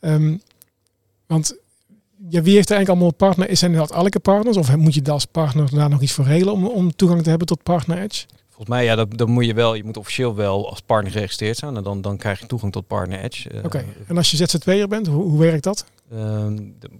[0.00, 0.42] Um,
[1.26, 1.56] want
[2.28, 3.48] ja, wie heeft er eigenlijk allemaal partner?
[3.48, 4.56] Is zijn dat elke partners?
[4.56, 7.46] Of moet je als partner daar nog iets voor regelen om, om toegang te hebben
[7.46, 8.26] tot Partner Edge?
[8.46, 11.56] Volgens mij, ja, dat, dan moet je wel, je moet officieel wel als partner geregistreerd
[11.56, 11.76] zijn.
[11.76, 13.54] En dan, dan krijg je toegang tot Partner Edge.
[13.54, 15.86] Uh, Oké, en als je ZZP'er bent, hoe, hoe werkt dat?
[16.12, 16.90] Uh, de,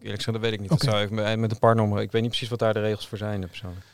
[0.00, 0.70] eerlijk gezegd, dat weet ik niet.
[0.70, 0.90] Okay.
[0.90, 3.18] Dat zou ik met een partner, ik weet niet precies wat daar de regels voor
[3.18, 3.84] zijn persoonlijk.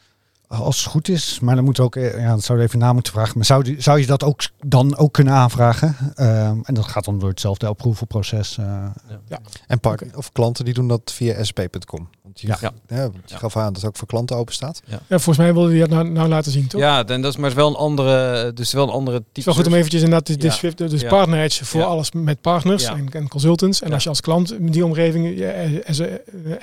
[0.52, 2.92] Als het goed is, maar dan moet ook, eh, ja, dat zou je even na
[2.92, 3.32] moeten vragen.
[3.36, 5.96] Maar zou, zou je dat ook dan ook kunnen aanvragen?
[6.16, 8.56] Um, en dat gaat dan door hetzelfde approvalproces.
[8.60, 9.20] Uh, ja.
[9.28, 9.38] ja.
[9.66, 12.08] En partner of klanten die doen dat via sp.com.
[12.22, 12.72] Want je, ja.
[12.88, 14.82] Ja, je gaf aan dat het ook voor klanten open staat.
[14.84, 16.80] Ja, ja volgens mij wilde je dat nou, nou laten zien, toch?
[16.80, 19.28] Ja, en dat is maar wel een andere, dus wel een andere type.
[19.28, 21.08] Het is wel goed om eventjes inderdaad de, Swift, dus ja.
[21.08, 23.82] partner edge voor alles met partners en, en, consultants.
[23.82, 25.82] En als je als klant die omgeving je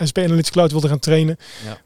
[0.09, 1.37] SP Analytics Cloud wilde gaan trainen,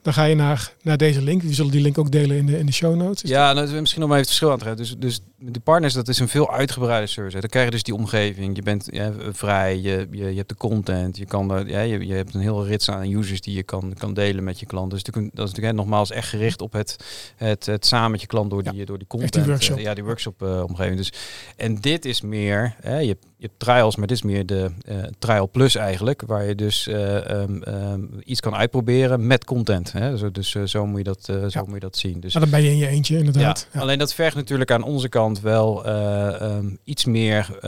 [0.01, 1.41] dan ga je naar, naar deze link.
[1.41, 3.29] We zullen die link ook delen in de, in de show notes.
[3.29, 4.77] ja, nou, misschien nog maar even het verschil aan te geven.
[4.77, 7.39] Dus, dus de partners, dat is een veel uitgebreide service.
[7.39, 8.55] Dan krijg je dus die omgeving.
[8.55, 12.13] Je bent ja, vrij, je, je, je hebt de content, je, kan ja, je, je
[12.13, 14.91] hebt een hele rits aan users die je kan, kan delen met je klant.
[14.91, 16.95] Dus dat is natuurlijk, is nogmaals echt gericht op het,
[17.35, 19.61] het, het samen met je klant door die, door die content.
[19.61, 19.71] Die.
[19.71, 20.97] Uh, ja, die workshop uh, omgeving.
[20.97, 21.13] Dus,
[21.55, 25.03] en dit is meer, hè, je, je hebt trials, maar dit is meer de uh,
[25.19, 29.91] trial plus eigenlijk, waar je dus um, um, iets kan uitproberen met content.
[29.91, 30.17] Hè.
[30.17, 32.19] Dus, dus zo, moet je dat, zo moet je dat zien.
[32.19, 33.67] Dus, maar dan ben je in je eentje inderdaad.
[33.73, 37.59] Ja, Alleen dat vergt natuurlijk aan onze kant wel um, iets meer.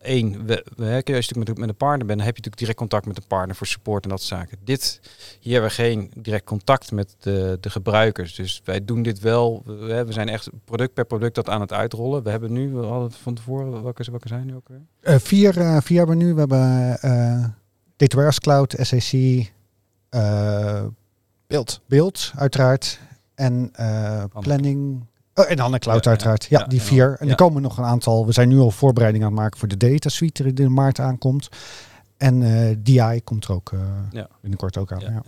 [0.00, 2.56] Eén, we, we, als je natuurlijk met, met een partner bent, dan heb je natuurlijk
[2.56, 4.58] direct contact met de partner voor support en dat soort zaken.
[4.64, 5.00] Dit,
[5.40, 8.34] hier hebben we geen direct contact met de, de gebruikers.
[8.34, 9.62] Dus wij doen dit wel.
[9.64, 12.22] We, we zijn echt product per product dat aan het uitrollen.
[12.22, 14.82] We hebben nu, we hadden van tevoren, welke, welke zijn nu ook weer?
[15.02, 16.34] Uh, vier, uh, vier hebben we nu.
[16.34, 17.44] We hebben uh,
[17.96, 19.12] Data Warehouse Cloud, SAC,
[21.46, 21.80] Beeld.
[21.86, 23.00] Beeld uiteraard.
[23.34, 23.72] En
[24.40, 25.06] planning.
[25.34, 26.44] Oh, en Anne Cloud ja, uiteraard.
[26.44, 27.16] Ja, ja die vier.
[27.18, 28.26] En er komen nog een aantal.
[28.26, 30.98] We zijn nu al voorbereiding aan het maken voor de data suite die in maart
[30.98, 31.48] aankomt.
[32.16, 32.40] En
[32.82, 33.72] DI komt er ook
[34.40, 35.00] binnenkort ook aan.
[35.00, 35.22] Ja.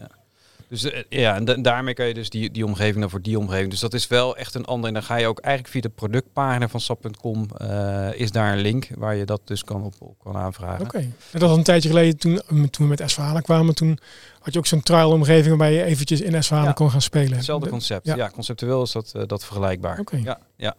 [0.72, 3.70] Dus uh, ja, en daarmee kan je dus die, die omgeving dan voor die omgeving.
[3.70, 4.86] Dus dat is wel echt een andere.
[4.86, 8.60] En dan ga je ook eigenlijk via de productpagina van sap.com uh, is daar een
[8.60, 10.84] link waar je dat dus kan op, kan aanvragen.
[10.84, 10.96] Oké.
[10.96, 11.12] Okay.
[11.30, 13.74] Dat was een tijdje geleden toen, toen we met s kwamen.
[13.74, 13.98] Toen
[14.42, 16.72] had je ook zo'n trial omgeving waarbij je eventjes in s ja.
[16.72, 17.36] kon gaan spelen.
[17.36, 18.06] Hetzelfde concept.
[18.06, 19.98] Ja, ja conceptueel is dat, uh, dat vergelijkbaar.
[19.98, 20.14] Oké.
[20.14, 20.20] Okay.
[20.22, 20.74] Ja, ja.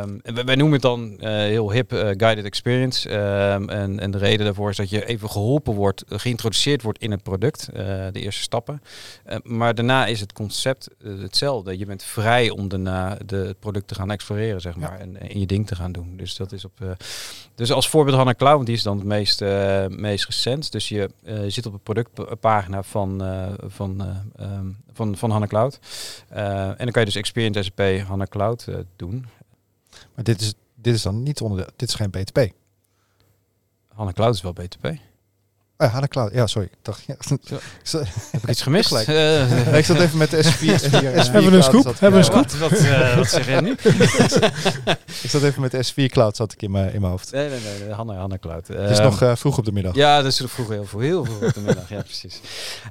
[0.00, 3.10] Um, en wij noemen het dan uh, heel hip uh, guided experience.
[3.10, 7.10] Um, en, en de reden daarvoor is dat je even geholpen wordt, geïntroduceerd wordt in
[7.10, 7.68] het product,
[8.12, 8.82] de eerste stappen.
[9.42, 11.78] maar daarna is het concept hetzelfde.
[11.78, 15.40] Je bent vrij om daarna de, het product te gaan exploreren, zeg maar, en, en,
[15.40, 16.16] je ding te gaan doen.
[16.16, 16.96] Dus dat is op.
[17.54, 19.40] dus als voorbeeld Hanna Cloud, die is dan het meest,
[19.88, 20.72] meest recent.
[20.72, 21.10] Dus je
[21.46, 24.00] zit op een productpagina pagina van, eh, van,
[24.36, 25.78] ehm, van, van HANA Cloud.
[26.28, 29.26] Eh, en dan kan je dus Experience SAP HANA Cloud doen.
[30.14, 32.52] Maar dit is, dit is dan niet onder de, dit is geen BTP.
[33.94, 34.98] HANA Cloud is wel BTP.
[35.76, 36.32] Ah, HANA Cloud.
[36.32, 36.68] Ja, sorry.
[36.72, 37.14] Ik dacht, ja.
[38.30, 38.88] Heb ik iets gemist?
[38.88, 39.08] Gelijk.
[39.08, 40.82] Eh, ik zat even met de S4.
[40.82, 41.84] S4 Hebben we een scoop?
[41.84, 42.50] Hebben we een scoop?
[42.50, 43.70] wat, wat, eh, wat zeg jij nu?
[45.22, 47.32] Ik zat even met de S4 Cloud zat ik in mijn, in mijn hoofd.
[47.32, 48.68] Nee, nee, nee, HANA, HANA Cloud.
[48.68, 49.94] Het is Ehm, nog eh, vroeg op de middag.
[49.94, 51.88] Ja, dat is vroeg heel vroeg, heel vroeg op de middag.
[51.88, 52.40] Ja, precies.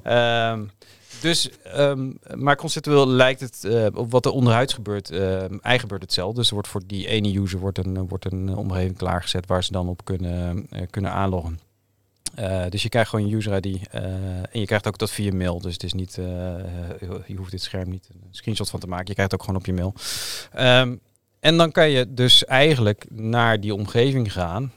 [0.02, 0.64] Ehm,
[1.20, 6.02] dus, ehm, maar conceptueel lijkt het eh, op wat er onderhuids gebeurt, ehm eigenlijk gebeurt
[6.02, 6.36] hetzelfde.
[6.36, 9.72] Dus er wordt voor die ene user wordt een, wordt een omgeving klaargezet waar ze
[9.72, 11.58] dan op kunnen, eh, kunnen aanloggen.
[12.36, 14.02] Eh, dus je krijgt gewoon een user ID eh,
[14.50, 15.60] en je krijgt ook dat via mail.
[15.60, 16.24] Dus het is niet, eh,
[17.26, 19.06] je hoeft dit scherm niet een screenshot van te maken.
[19.06, 19.94] Je krijgt het ook gewoon op je mail.
[20.52, 20.96] Ehm,
[21.40, 24.72] en dan kan je dus eigenlijk naar die omgeving gaan.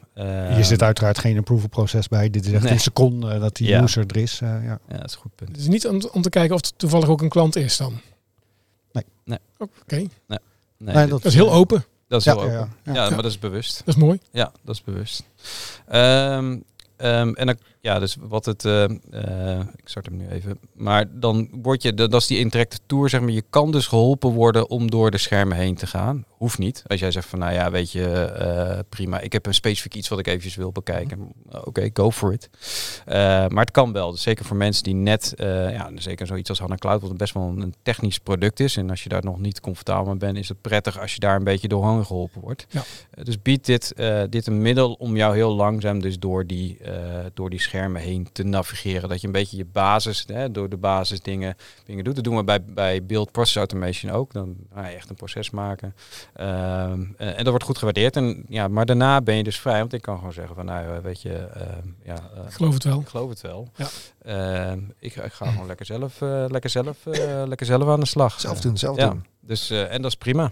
[0.53, 2.29] Hier zit uiteraard geen approval proces bij.
[2.29, 2.71] Dit is echt Nee.
[2.71, 3.81] een seconde dat die Ja.
[3.81, 4.39] user er is.
[4.41, 4.79] eh, ja.
[4.89, 5.49] Ja, dat is een goed punt.
[5.51, 7.99] Het is niet om, om te kijken of het toevallig ook een klant is dan.
[8.91, 9.03] Nee.
[9.23, 9.37] Nee.
[9.57, 9.95] Oké,
[10.27, 10.39] Nee,
[10.77, 11.85] Nee, dat is heel open.
[12.07, 12.53] dat is Ja, heel open.
[12.55, 12.67] ja.
[12.83, 13.09] Ja, Ja.
[13.09, 13.77] maar dat is bewust.
[13.85, 14.19] Dat is mooi.
[14.31, 15.23] Ja, dat is bewust.
[15.87, 16.57] Ehm,
[16.99, 20.59] ehm, en dan, ja, dus wat het, eh, eh, ik start hem nu even.
[20.73, 23.29] Maar dan word je, dat is die interactive tour, zeg maar.
[23.29, 26.25] Je kan dus geholpen worden om door de schermen heen te gaan.
[26.27, 26.83] Hoeft niet.
[26.87, 29.19] Als jij zegt van, nou ja, weet je, eh, prima.
[29.19, 31.31] Ik heb een specifiek iets wat ik eventjes wil bekijken.
[31.63, 32.49] Oké, go for it.
[33.51, 34.11] Maar het kan wel.
[34.11, 37.43] Dus zeker voor mensen die net, ja, zeker zoiets als HANA Cloud, wat best wel
[37.43, 38.77] een technisch product is.
[38.77, 41.35] En als je daar nog niet comfortabel mee bent, is het prettig als je daar
[41.35, 42.65] een beetje doorheen geholpen wordt.
[42.69, 42.83] Ja.
[43.23, 43.93] Dus biedt dit,
[44.29, 46.77] dit een middel om jou heel langzaam dus door die,
[47.33, 49.09] door die schermen heen te navigeren.
[49.09, 51.55] Dat je een beetje je basis, hè, door de basis dingen,
[51.85, 52.15] dingen doet.
[52.15, 54.33] Dat doen we bij, bij Build Process Automation ook.
[54.33, 55.95] Dan je echt een proces maken.
[56.33, 58.15] Ehm, eh, en dat wordt goed gewaardeerd.
[58.15, 59.79] En, ja, maar daarna ben je dus vrij.
[59.79, 62.73] Want ik kan gewoon zeggen van nou eh, weet je, ehm, ja, eh, Ik geloof
[62.73, 62.99] het wel.
[62.99, 63.67] ik geloof het wel.
[63.75, 63.87] Ja.
[64.21, 68.05] Ehm, ik, ik ga gewoon lekker zelf, eh, lekker, zelf, eh, lekker zelf aan de
[68.05, 68.39] slag.
[68.39, 69.25] Zelf doen, zelf ja, doen.
[69.39, 70.51] dus, eh, en dat is prima.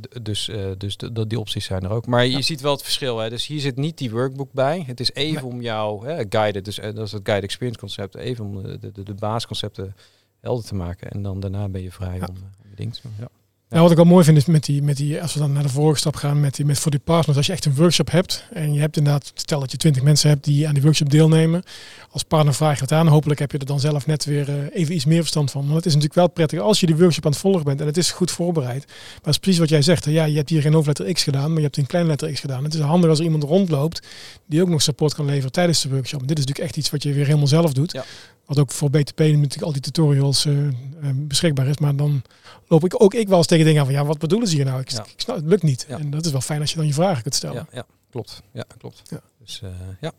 [0.00, 0.96] D- dus eh, dus
[1.26, 2.06] die opties zijn er ook.
[2.06, 3.18] Maar je ziet wel het verschil.
[3.18, 3.28] Hè.
[3.30, 4.82] Dus hier zit niet die workbook bij.
[4.86, 8.14] Het is even om jou hè, guided, dus eh, dat is het guide experience concept,
[8.14, 9.94] even om de, de, de basisconcepten
[10.40, 11.10] helder te maken.
[11.10, 12.26] En dan daarna ben je vrij Ja.
[12.30, 13.12] om, om je ding te doen.
[13.18, 13.28] Ja.
[13.68, 15.62] Nou, wat ik wel mooi vind is met die, met die, als we dan naar
[15.62, 18.10] de vorige stap gaan, met die, met voor die partners, als je echt een workshop
[18.10, 21.10] hebt en je hebt inderdaad, stel dat je twintig mensen hebt die aan die workshop
[21.10, 21.62] deelnemen,
[22.10, 24.94] als partner vraag het aan, hopelijk heb je er dan zelf net weer eh, even
[24.94, 25.62] iets meer verstand van.
[25.62, 27.86] Want het is natuurlijk wel prettig als je die workshop aan het volgen bent en
[27.86, 28.86] het is goed voorbereid.
[28.86, 31.48] Maar dat is precies wat jij zegt, ja, je hebt hier geen hoofdletter X gedaan,
[31.48, 32.64] maar je hebt een kleine letter X gedaan.
[32.64, 34.06] Het is handig als er iemand rondloopt
[34.46, 36.20] die ook nog support kan leveren tijdens de workshop.
[36.20, 37.92] Dit is natuurlijk echt iets wat je weer helemaal zelf doet.
[37.92, 38.04] Ja.
[38.46, 40.72] Wat ook voor BTP natuurlijk al die tutorials eh, eh,
[41.14, 41.78] beschikbaar is.
[41.78, 42.22] Maar dan
[42.68, 44.64] loop ik ook ik wel eens tegen dingen aan van ja, wat bedoelen ze hier
[44.64, 44.80] nou?
[44.80, 45.02] Ik, Ja.
[45.02, 45.84] ik snap het lukt niet.
[45.88, 45.98] Ja.
[45.98, 47.54] En dat is wel fijn als je dan je vragen kunt stellen.
[47.54, 48.42] Ja, ja, klopt.
[48.52, 49.02] Ja, klopt.
[49.10, 49.20] Ja.
[49.40, 49.70] Dus eh,
[50.00, 50.12] ja.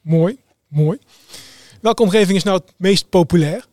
[0.00, 0.38] Mooi,
[0.68, 0.98] mooi.
[1.80, 3.66] Welke omgeving is nou het meest populair?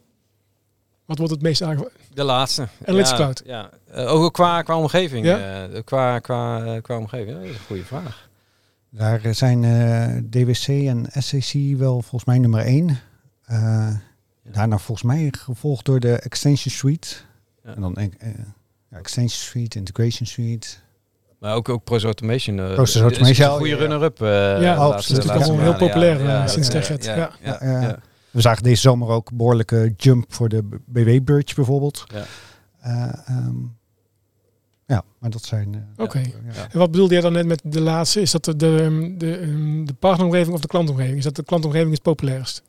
[1.05, 1.91] Wat wordt het meest aange...
[2.13, 2.67] De laatste.
[2.85, 3.43] Analytics ja, Cloud.
[3.45, 3.69] Ja.
[3.93, 5.25] Ook qua, qua omgeving.
[5.25, 5.67] Ja?
[5.67, 7.37] eh, qua, qua, qua omgeving.
[7.37, 8.29] Dat is een goede vraag.
[8.89, 12.99] Daar zijn eh, DWC en SCC wel volgens mij nummer één.
[13.45, 13.87] Eh,
[14.51, 17.07] Daarna volgens mij gevolgd door de Extension Suite.
[17.63, 17.75] Ja.
[17.75, 18.29] En dan eh, eh,
[18.91, 20.67] ja, Extension Suite, Integration Suite.
[21.39, 22.59] Maar ook, ook Process Automation.
[22.59, 24.21] eh, Process is- is Automation, een goede runner-up.
[24.21, 24.27] eh,
[24.61, 26.79] Ja, Het is allemaal heel populair, sinds ja.
[26.79, 27.31] Ja, Ja.
[27.41, 27.99] ja, Ja, ja.
[28.31, 32.03] We zagen deze zomer ook behoorlijke jump voor de BW-bridge bijvoorbeeld.
[32.13, 32.25] Ja.
[32.79, 33.55] Eh, ehm,
[34.85, 35.73] ja, maar dat zijn...
[35.95, 36.19] eh, Oké.
[36.19, 36.67] ja.
[36.71, 38.21] En wat bedoelde jij dan net met de laatste?
[38.21, 41.17] Is dat de, de, de, ehm, de partneromgeving of de klantomgeving?
[41.17, 42.63] Is dat de klantomgeving het populairst?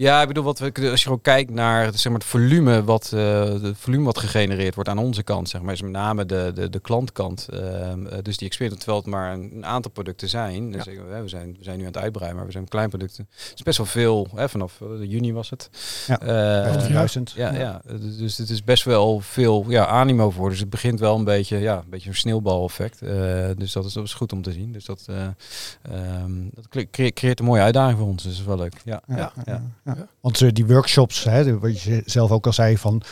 [0.00, 3.12] Ja, ik bedoel, wat we, als je gewoon kijkt naar zeg maar, het volume wat,
[3.14, 6.50] eh, het volume wat gegenereerd wordt aan onze kant, zeg maar, is met name de,
[6.54, 7.48] de, de klantkant.
[7.48, 10.72] Ehm, eh, dus die experience, terwijl het maar een, een aantal producten zijn.
[10.72, 13.28] Dus hè, we, zijn, we zijn nu aan het uitbreiden, maar we zijn klein producten.
[13.30, 15.70] Het is best wel veel, hè, vanaf eh, juni was het.
[16.06, 16.74] Ja, Eh,
[17.06, 17.22] 11.000.
[17.34, 20.48] ja, ja, dus- dus het is best wel veel ja, animo voor.
[20.50, 23.02] Dus het begint wel een beetje, ja, een beetje een sneeuwbaleffect.
[23.02, 23.10] Eh,
[23.56, 24.72] dus dat is, dat is goed om te zien.
[24.72, 25.16] Dus dat, eh,
[25.82, 28.22] ehm, dat cre- creëert een mooie uitdaging voor ons.
[28.22, 28.74] Dus dat is wel leuk.
[28.84, 29.62] Ja, Ja, ja,
[29.96, 30.06] ja.
[30.20, 33.02] Want eh, die workshops, hè, wat je zelf ook al zei, van,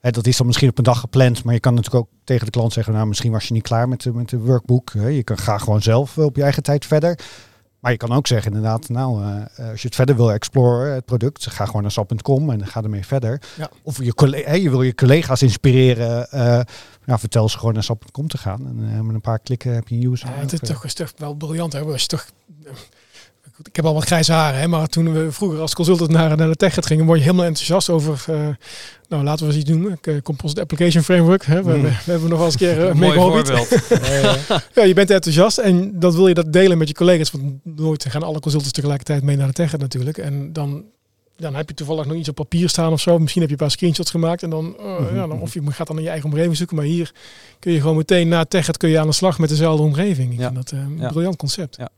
[0.00, 2.44] hè, dat is dan misschien op een dag gepland, maar je kan natuurlijk ook tegen
[2.44, 4.92] de klant zeggen, nou misschien was je niet klaar met de, met de workbook.
[4.92, 5.06] Hè.
[5.06, 7.18] Je kan graag gewoon zelf eh, op je eigen tijd verder.
[7.80, 11.04] Maar je kan ook zeggen inderdaad, nou, eh, als je het verder wil exploren, het
[11.04, 13.42] product, ga gewoon naar sap.com en ga ermee verder.
[13.56, 13.70] Ja.
[13.82, 16.26] Of je, colle- hè, je wil je collega's inspireren,
[17.04, 18.66] nou, vertel ze gewoon naar sap.com te gaan.
[18.66, 20.28] En met een paar klikken heb je een user.
[20.28, 21.72] Ja, het is toch, is toch wel briljant.
[21.72, 21.80] Hè?
[21.80, 22.26] Als je toch,
[23.60, 26.36] goed, ik heb al wat grijze haren, hè, maar toen we vroeger als consultant naar,
[26.36, 28.48] naar de tech gingen, word je helemaal enthousiast over, uh,
[29.08, 31.44] nou laten we eens iets doen, Composite Application Framework.
[31.44, 31.62] Hè.
[31.62, 31.82] We, mm.
[31.82, 33.68] we, we, hebben nog wel eens een keer uh, Mooi voorbeeld.
[34.74, 38.04] ja, je bent enthousiast en dat wil je dat delen met je collega's, want nooit
[38.08, 40.18] gaan alle consultants tegelijkertijd mee naar de tech natuurlijk.
[40.18, 40.84] En dan
[41.36, 43.18] dan heb je toevallig nog iets op papier staan of zo.
[43.18, 45.86] Misschien heb je een paar screenshots gemaakt en dan, uh, ja, dan of je gaat
[45.86, 46.76] dan in je eigen omgeving zoeken.
[46.76, 47.12] Maar hier
[47.58, 50.32] kun je gewoon meteen na Tech kun je aan de slag met dezelfde omgeving.
[50.32, 50.44] Ik ja.
[50.44, 51.08] vind dat uh, een ja.
[51.08, 51.76] briljant concept.
[51.76, 51.88] Ja.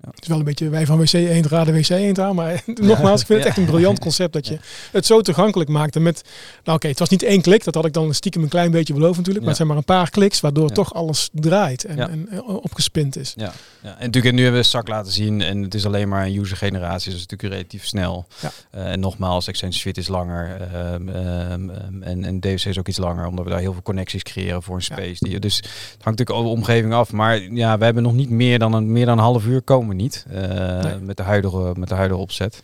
[0.00, 2.34] Het is wel een beetje wij van WC 1 raden WC 1 aan.
[2.34, 4.58] Maar nogmaals, ik vind het echt een briljant concept dat je
[4.92, 5.96] het zo toegankelijk maakt.
[5.96, 6.22] En met,
[6.64, 7.64] nou oké, het was niet één klik.
[7.64, 9.38] Dat had ik dan stiekem een klein beetje beloofd natuurlijk.
[9.38, 13.16] Maar het zijn maar een paar kliks waardoor toch alles draait en, en, en opgespind
[13.16, 13.32] is.
[13.36, 13.52] Ja.
[13.82, 15.40] ja, en natuurlijk nu hebben we SAC laten zien.
[15.40, 17.10] En het is alleen maar een user generatie.
[17.10, 18.26] Dus het is natuurlijk relatief snel.
[18.40, 18.50] Ja.
[18.74, 20.68] Uh, en nogmaals, Exchange Fit is langer.
[20.92, 21.70] Um, um,
[22.02, 23.26] en, en DVC is ook iets langer.
[23.26, 25.16] Omdat we daar heel veel connecties creëren voor een space.
[25.18, 25.66] Die, dus het
[26.02, 27.12] hangt natuurlijk over de omgeving af.
[27.12, 29.89] Maar ja, we hebben nog niet meer dan een, meer dan een half uur komen
[29.94, 30.26] niet.
[30.28, 30.98] Nee.
[31.00, 32.62] met, de huidige, met de huidige opzet.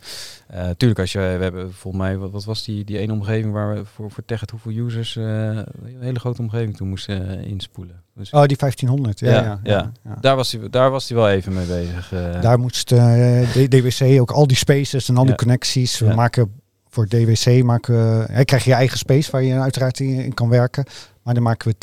[0.54, 3.52] Uh, tuurlijk, als je, we hebben volgens mij, wat, wat was die, die ene omgeving
[3.52, 5.66] waar we voor, voor Tech hoeveel users, uh, een
[6.00, 8.02] hele grote omgeving toen moesten inspoelen.
[8.14, 9.30] Dus, oh, die 1500, ja.
[9.30, 9.92] Ja, ja, ja.
[10.04, 10.16] ja.
[10.20, 12.08] Daar, was hij, daar was hij wel even mee bezig.
[12.40, 15.98] Daar moest DWC ook al die spaces en al die connecties.
[15.98, 16.52] We maken
[16.88, 20.84] voor DWC, maken, uh, krijg je eigen space waar je uiteraard in, in kan werken.
[21.22, 21.78] Maar dan maken we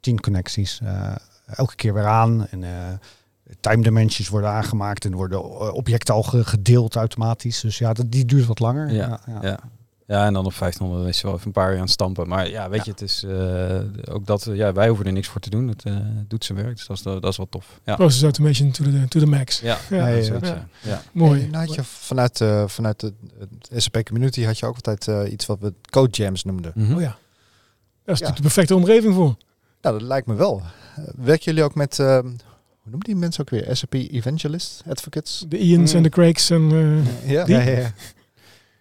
[0.00, 0.80] 10 connecties.
[1.46, 2.46] elke keer weer aan.
[2.50, 2.64] En
[3.60, 7.60] time dimensions worden aangemaakt en worden objecten al gedeeld automatisch.
[7.60, 8.92] Dus ja, dat, die duurt wat langer.
[8.92, 9.58] Ja, ja, ja.
[10.06, 10.26] ja.
[10.26, 12.28] en dan op 1500 is je wel even een paar uur aan het stampen.
[12.28, 13.80] Maar ja, weet je, het is uh,
[14.10, 15.68] ook dat, ja, wij hoeven er niks voor te doen.
[15.68, 15.96] Het uh,
[16.28, 17.80] doet zijn werk, dus dat is, dat is wel tof.
[17.84, 17.94] Ja.
[17.94, 19.60] Process automation to the, to the max.
[19.60, 20.06] Ja, ja.
[20.06, 20.68] ja, ja.
[20.80, 21.02] ja.
[21.12, 21.42] Mooi.
[21.42, 23.12] En had je vanuit, uh, vanuit de,
[23.80, 26.72] SAP community had je ook altijd iets wat we code jams noemden.
[26.74, 26.94] Mm -hmm.
[26.94, 27.16] Oh ja.
[28.04, 29.36] Dat is de perfecte omgeving voor.
[29.80, 30.62] Nou, dat lijkt me wel.
[31.16, 31.98] Werken jullie ook met
[32.82, 33.76] hoe noemt die mensen ook weer?
[33.76, 35.44] SAP Evangelist Advocates?
[35.48, 35.96] De Ians mm.
[35.96, 37.44] en de Craigs en uh, ja.
[37.46, 37.92] ja, ja, ja.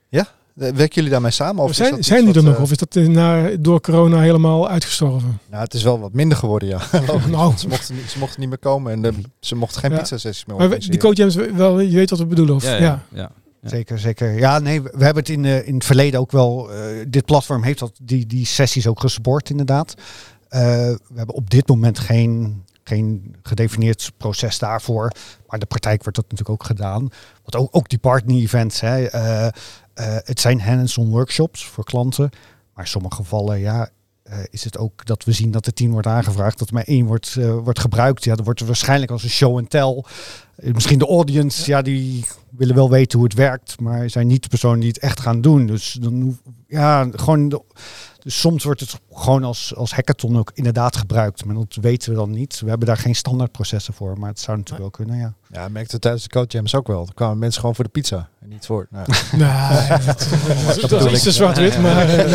[0.10, 0.28] ja?
[0.54, 1.64] Werken jullie daarmee samen?
[1.64, 2.56] Of zijn, zijn die er nog?
[2.56, 5.40] Uh, of is dat na, door corona helemaal uitgestorven?
[5.50, 6.82] Nou, het is wel wat minder geworden, ja.
[7.30, 7.54] nou.
[7.58, 9.98] ze, mochten niet, ze mochten niet meer komen en de, ze mochten geen ja.
[9.98, 12.56] pizza sessies meer Maar die coach wel, je weet wat we bedoelen?
[12.56, 12.64] Of?
[12.64, 13.32] Ja, ja, ja.
[13.62, 13.70] Ja.
[13.70, 14.38] Zeker, zeker.
[14.38, 16.70] Ja, nee, we hebben het in, uh, in het verleden ook wel.
[16.74, 19.94] Uh, dit platform heeft dat, die, die sessies ook gesupport, inderdaad.
[19.98, 25.12] Uh, we hebben op dit moment geen geen gedefinieerd proces daarvoor.
[25.48, 27.10] Maar de praktijk wordt dat natuurlijk ook gedaan.
[27.44, 29.48] Want ook, ook die partner-events, hè, uh,
[30.24, 32.30] het zijn hands-on workshops voor klanten.
[32.74, 33.90] Maar in sommige gevallen, ja,
[34.24, 36.84] uh, is het ook dat we zien dat er tien wordt aangevraagd, dat er maar
[36.84, 38.24] één wordt, wordt gebruikt.
[38.24, 40.04] Ja, dat wordt waarschijnlijk als een show and tell.
[40.56, 41.78] misschien de audience, ja.
[41.78, 41.84] ja.
[41.84, 45.20] die willen wel weten hoe het werkt, maar zijn niet de personen die het echt
[45.20, 45.66] gaan doen.
[45.66, 47.50] Dus dan, ja, gewoon...
[47.50, 47.62] De,
[48.24, 51.46] dus soms wordt het gewoon als, als hackathon ook inderdaad gebruikt.
[51.46, 52.60] Maar dat weten we dan niet.
[52.60, 54.20] We hebben daar geen standaardprocessen voor.
[54.20, 55.34] Maar het zou natuurlijk wel kunnen, ja.
[55.52, 57.06] Ja, merkte tijdens de Code Jams ook wel.
[57.08, 58.30] Er kwamen mensen gewoon voor de pizza.
[58.42, 58.88] En niet voor...
[58.90, 59.08] Nou,
[59.38, 61.82] nou dat, dat, is iets te zwart-wit.
[61.82, 62.16] Maar nee,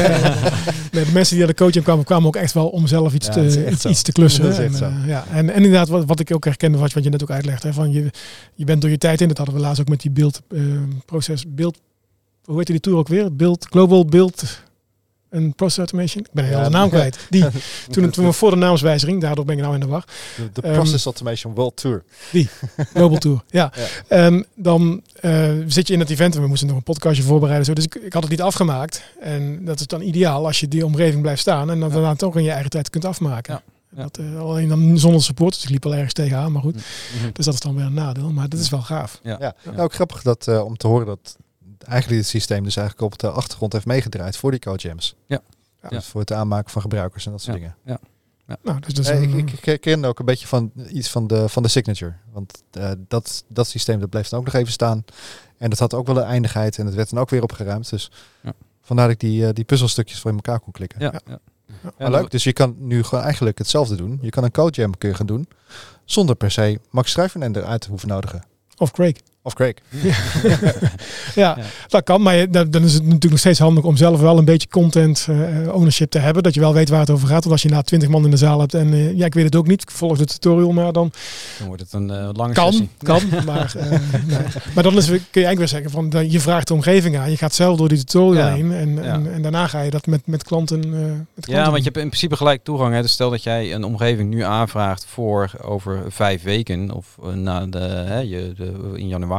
[0.93, 3.15] nee, de mensen die aan de Code Jam kwamen, kwamen ook echt wel om zelf
[3.15, 4.57] iets, ja, te, iets, iets, te klussen.
[4.57, 5.25] En, uh, ja.
[5.31, 7.63] en, en inderdaad, wat, wat ik ook herkende, wat, wat je net ook uitlegt.
[7.63, 8.11] Hè, van je,
[8.55, 9.29] je bent door je tijd in.
[9.29, 11.45] Dat hadden we laatst ook met die beeldproces.
[11.45, 11.81] Uh, beeld,
[12.45, 13.37] hoe heet die tour ook weer?
[13.37, 14.65] Beeld, global Beeld
[15.37, 16.25] een process automation.
[16.25, 17.19] Ik ben heel ja, de naam kwijt.
[17.31, 17.45] Die,
[17.91, 20.05] toen, toen we voor de naamswijziging, daardoor ben ik nou in de war.
[20.37, 22.05] De, de um, Process Automation World Tour.
[22.33, 22.49] Die,
[22.95, 23.73] Global Tour, ja.
[24.09, 24.27] ja.
[24.27, 27.67] Um, dan uh, zit je in het event en we moesten nog een podcastje voorbereiden.
[27.67, 27.73] Zo.
[27.73, 29.03] Dus ik, ik, had het niet afgemaakt.
[29.21, 31.95] En dat is dan ideaal als je die omgeving blijft staan en dan ja.
[31.95, 33.55] daarna toch in je eigen tijd kunt afmaken.
[33.55, 34.03] Ja.
[34.03, 36.75] Dat, uh, alleen dan zonder support, dus ik liep al ergens tegenaan, maar goed.
[36.75, 36.81] Mm
[37.21, 37.31] -hmm.
[37.33, 39.21] Dus dat is dan weer een nadeel, maar dat is wel gaaf.
[39.23, 39.55] Ja, ja.
[39.77, 39.83] ja.
[39.83, 41.37] ook grappig dat, uh, om te horen dat
[41.85, 44.95] eigenlijk het systeem dus eigenlijk op de achtergrond heeft meegedraaid voor die code
[45.27, 45.41] Ja.
[45.83, 45.89] ja.
[45.89, 47.63] Dus voor het aanmaken van gebruikers en dat soort ja.
[47.63, 47.77] dingen.
[47.85, 47.99] Ja.
[48.47, 48.57] Ja.
[48.63, 49.39] Nou, dus een...
[49.39, 52.15] ik, ik herken ook een beetje van iets van de, van de signature.
[52.33, 55.05] Want uh, dat, dat systeem dat bleef dan ook nog even staan.
[55.59, 57.91] En dat had ook wel een eindigheid en het werd dan ook weer opgeruimd.
[57.91, 58.11] Dus
[58.41, 58.53] ja.
[58.81, 61.01] vandaar dat ik die, uh, die puzzelstukjes voor in elkaar kon klikken.
[61.01, 61.13] Ja.
[61.27, 61.39] ja.
[61.83, 61.91] ja.
[61.99, 64.19] Maar leuk, dus je kan nu gewoon eigenlijk hetzelfde doen.
[64.21, 65.49] Je kan een code jam kun je gaan doen.
[66.05, 68.45] Zonder per se Max Schrijvenender uit te hoeven nodigen.
[68.77, 69.17] Of Craig.
[69.47, 69.75] Of Craig.
[71.35, 71.55] Ja.
[71.57, 72.23] ja, dat kan.
[72.23, 75.75] Maar dan is het natuurlijk nog steeds handig om zelf wel een beetje content uh,
[75.75, 76.43] ownership te hebben.
[76.43, 77.41] Dat je wel weet waar het over gaat.
[77.41, 79.45] Want als je na twintig man in de zaal hebt en uh, ja, ik weet
[79.45, 79.83] het ook niet.
[79.83, 81.13] Ik volg de tutorial, maar dan...
[81.59, 82.89] Dan wordt het een uh, lange kan, sessie.
[82.99, 83.75] Kan, maar,
[84.27, 84.39] nee.
[84.75, 87.31] maar dan is, kun je eigenlijk weer zeggen van je vraagt de omgeving aan.
[87.31, 88.55] Je gaat zelf door die tutorial ja.
[88.55, 88.73] heen.
[88.73, 89.03] En, ja.
[89.03, 90.79] en, en, daarna ga je dat met, met klanten...
[90.91, 92.95] met klanten ja, want je hebt in principe gelijk toegang.
[92.95, 93.03] Hè.
[93.03, 96.91] Dus stel dat jij een omgeving nu aanvraagt voor over vijf weken.
[96.91, 99.35] Of na de, hè, je, de, in januari.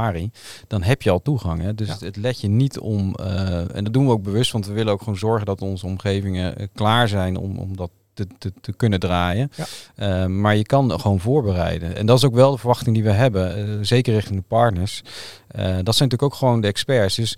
[0.68, 1.62] Dan heb je al toegang.
[1.62, 1.76] Hè.
[1.76, 1.98] Dus ja.
[2.00, 4.94] het let je niet om, uh, en dat doen we ook bewust, want we willen
[4.94, 8.74] ook gewoon zorgen dat onze omgevingen uh, klaar zijn om, om dat te, te, te
[8.74, 9.52] kunnen draaien.
[9.56, 9.66] Ja.
[9.96, 11.96] Eh, maar je kan gewoon voorbereiden.
[11.96, 15.02] En dat is ook wel de verwachting die we hebben, eh, zeker richting de partners.
[15.48, 17.16] Eh, dat zijn natuurlijk ook gewoon de experts.
[17.16, 17.38] Dus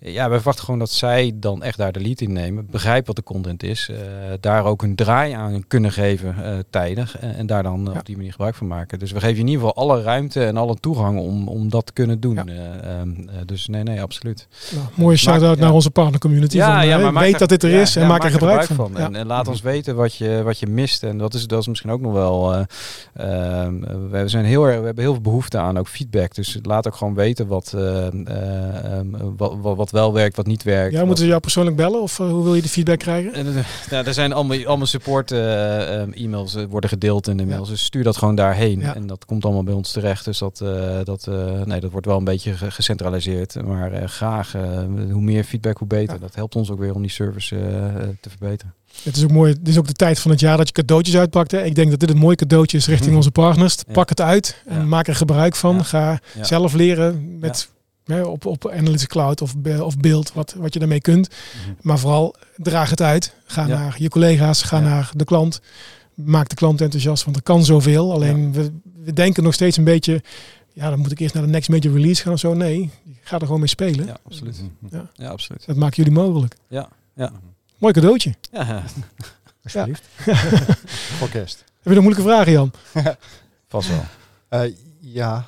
[0.00, 2.66] ja, we verwachten gewoon dat zij dan echt daar de lead in nemen.
[2.70, 3.88] Begrijpen wat de content is.
[3.90, 3.96] eh,
[4.40, 7.18] daar ook een draai aan kunnen geven eh, tijdig.
[7.18, 7.98] En, en daar dan eh, Ja.
[7.98, 8.98] op die manier gebruik van maken.
[8.98, 11.92] Dus we geven in ieder geval alle ruimte en alle toegang om, om dat te
[11.92, 12.34] kunnen doen.
[12.34, 12.44] Ja.
[12.46, 14.48] Eh, ehm, eh, dus nee, nee, absoluut.
[14.74, 15.64] Nou, mooie shout-out ja.
[15.64, 16.58] naar onze partner community.
[16.58, 18.92] van, maak weet er- dat dit er ja, is en ja, maak er gebruik, van.
[18.96, 19.04] Ja.
[19.04, 21.02] En, en laat ons weten wat je, wat je mist.
[21.02, 22.54] En dat is, dat is misschien ook nog wel.
[22.54, 23.74] eh, ehm,
[24.10, 26.34] we, zijn heel we hebben heel veel behoefte aan ook feedback.
[26.34, 30.46] Dus laat ook gewoon weten wat, eh, eh, ehm, wat, wat, wat wel werkt, wat
[30.46, 30.92] niet werkt.
[30.94, 33.34] Ja, moeten ze jou persoonlijk bellen of eh, hoe wil je de feedback krijgen?
[33.34, 37.36] en, eh, nou, er zijn allemaal, allemaal support eh, ehm, e-mails eh, worden gedeeld in
[37.36, 37.68] de mails.
[37.68, 38.80] Dus stuur dat gewoon daarheen.
[38.80, 38.94] Ja.
[38.94, 40.24] En dat komt allemaal bij ons terecht.
[40.24, 43.62] Dus dat, eh, dat, eh, nee, dat wordt wel een beetje ge- gecentraliseerd.
[43.64, 44.62] Maar eh, graag, eh,
[45.10, 46.14] hoe meer feedback, hoe beter.
[46.14, 46.20] Ja.
[46.20, 47.62] Dat helpt ons ook weer om die service eh,
[48.20, 48.74] te verbeteren.
[49.02, 49.52] Het is ook mooi.
[49.52, 51.50] Dit is ook de tijd van het jaar dat je cadeautjes uitpakt.
[51.50, 51.62] Hè.
[51.62, 53.76] Ik denk dat dit een mooi cadeautje is richting onze partners.
[53.86, 53.92] Ja.
[53.92, 54.84] Pak het uit en Ja.
[54.84, 55.76] maak er gebruik van.
[55.76, 55.82] Ja.
[55.82, 56.44] Ga Ja.
[56.44, 57.68] zelf leren met,
[58.08, 61.28] hè, op, op Analytics Cloud of, be- of beeld wat, wat je daarmee kunt.
[61.80, 63.34] Maar vooral draag het uit.
[63.44, 63.78] Ga Ja.
[63.78, 64.82] naar je collega's, ga Ja.
[64.84, 65.60] naar de klant.
[66.14, 68.12] Maak de klant enthousiast, want er kan zoveel.
[68.12, 68.72] Alleen we,
[69.04, 70.22] we denken nog steeds een beetje,
[70.72, 72.54] ja, dan moet ik eerst naar de next major release gaan of zo.
[72.54, 72.90] Nee,
[73.22, 74.06] ga er gewoon mee spelen.
[74.06, 74.60] Ja, absoluut.
[74.90, 75.10] Ja.
[75.14, 75.66] Ja, absoluut.
[75.66, 76.56] Dat maken jullie mogelijk.
[76.68, 77.32] Ja, ja.
[77.78, 78.34] Mooi cadeautje.
[78.52, 78.82] Ja,
[79.64, 80.02] Alsjeblieft.
[81.18, 81.64] Voor kerst.
[81.82, 82.70] Heb je nog moeilijke vragen, Jan?
[83.68, 84.04] vast wel.
[84.48, 85.46] Eh, ja.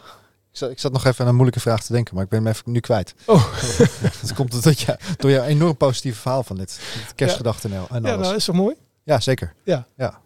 [0.52, 2.38] Ik zat, ik zat nog even aan een moeilijke vraag te denken, maar ik ben
[2.38, 3.14] hem even nu kwijt.
[3.26, 3.52] Oh.
[4.20, 8.12] dat komt je, door jouw enorm positieve verhaal van dit, dit kerstgedachten en, en Ja,
[8.12, 8.24] alles.
[8.26, 8.74] nou, is toch mooi?
[9.04, 9.52] Ja, zeker.
[9.64, 9.86] Ja.
[9.96, 10.20] ja.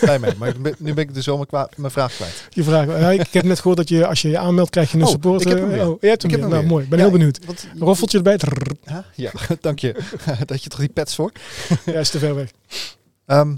[0.00, 2.46] Blij mee, maar ben- nu ben ik dus kwa- mijn vraag kwijt.
[2.50, 2.86] Je vraag.
[2.86, 5.10] Ja, ik heb net gehoord dat je als je je aanmeldt, krijg je een Oh,
[5.10, 5.40] support.
[5.40, 5.88] ik heb hem eh, weer.
[5.88, 6.84] Oh, je hebt hem Ik heb hem Nou, mooi.
[6.84, 7.44] Ik ben Ja, heel benieuwd.
[7.44, 8.38] Want, Roffeltje erbij.
[9.14, 9.96] Ja, dank je.
[10.46, 11.32] dat je toch die pets voor.
[11.84, 12.50] Ja, is te ver weg.
[13.26, 13.54] Ehm,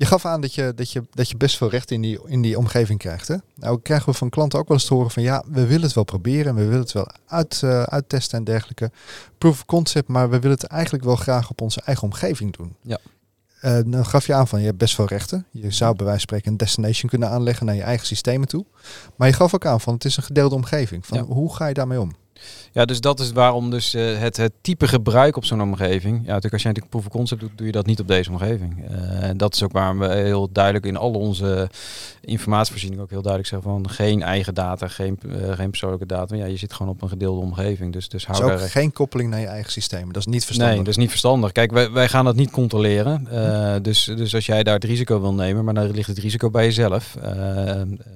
[0.00, 2.42] je gaf aan dat je, dat, je, dat je best veel recht in die, in
[2.42, 3.28] die omgeving krijgt.
[3.28, 3.36] Hè?
[3.54, 5.92] Nou krijgen we van klanten ook wel eens te horen van ja, we willen het
[5.92, 6.46] wel proberen.
[6.46, 8.90] en We willen het wel uit, eh, uittesten en dergelijke.
[9.38, 12.76] Proof of concept, maar we willen het eigenlijk wel graag op onze eigen omgeving doen.
[12.82, 12.98] Ja.
[13.60, 15.46] Eh, dan gaf je aan van je hebt best veel rechten.
[15.50, 18.64] Je zou bij wijze van spreken een destination kunnen aanleggen naar je eigen systemen toe.
[19.16, 21.06] Maar je gaf ook aan van het is een gedeelde omgeving.
[21.06, 21.24] Van Ja.
[21.24, 22.12] Hoe ga je daarmee om?
[22.72, 26.16] Ja, dus dat is waarom dus eh, het, het type gebruik op zo'n omgeving.
[26.16, 28.30] Ja, natuurlijk als jij natuurlijk proof of concept doet, doe je dat niet op deze
[28.30, 28.84] omgeving.
[28.90, 31.68] Eh, En dat is ook waarom we heel duidelijk in al onze
[32.20, 36.36] informatievoorziening ook heel duidelijk zeggen van geen eigen data, geen, eh, geen persoonlijke data.
[36.36, 37.92] Ja, je zit gewoon op een gedeelde omgeving.
[37.92, 40.12] Dus, dus hou Dus ook daar geen koppeling naar je eigen systemen.
[40.12, 40.74] Dat is niet verstandig.
[40.74, 41.52] Nee, dat is niet verstandig.
[41.52, 43.26] Kijk, wij, wij gaan dat niet controleren.
[43.30, 46.50] Eh, dus, dus als jij daar het risico wil nemen, maar dan ligt het risico
[46.50, 47.16] bij jezelf.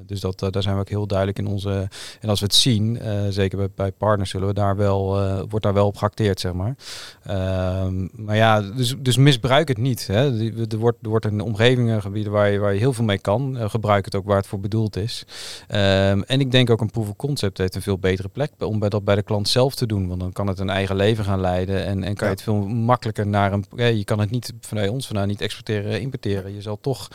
[0.07, 1.89] Dus dat, daar zijn we ook heel duidelijk in onze.
[2.21, 5.65] En als we het zien, zeker bij, bij partners, zullen we daar wel, eh, wordt
[5.65, 6.75] daar wel op geacteerd, zeg maar.
[7.23, 10.07] Ehm, maar ja, dus, dus misbruik het niet.
[10.07, 10.49] Hè.
[10.71, 13.19] Er wordt, er wordt een omgeving, een gebied waar je, waar je heel veel mee
[13.19, 13.57] kan.
[13.59, 15.25] Eh, gebruik het ook waar het voor bedoeld is.
[15.69, 18.79] Ehm, en ik denk ook een proof of concept heeft een veel betere plek om
[18.79, 20.09] bij dat bij de klant zelf te doen.
[20.09, 22.67] Want dan kan het een eigen leven gaan leiden en, en kan je het veel
[22.67, 23.65] makkelijker naar een.
[23.77, 26.55] Ja, je kan het niet vanuit ons vandaan niet exporteren, importeren.
[26.55, 27.09] Je zal toch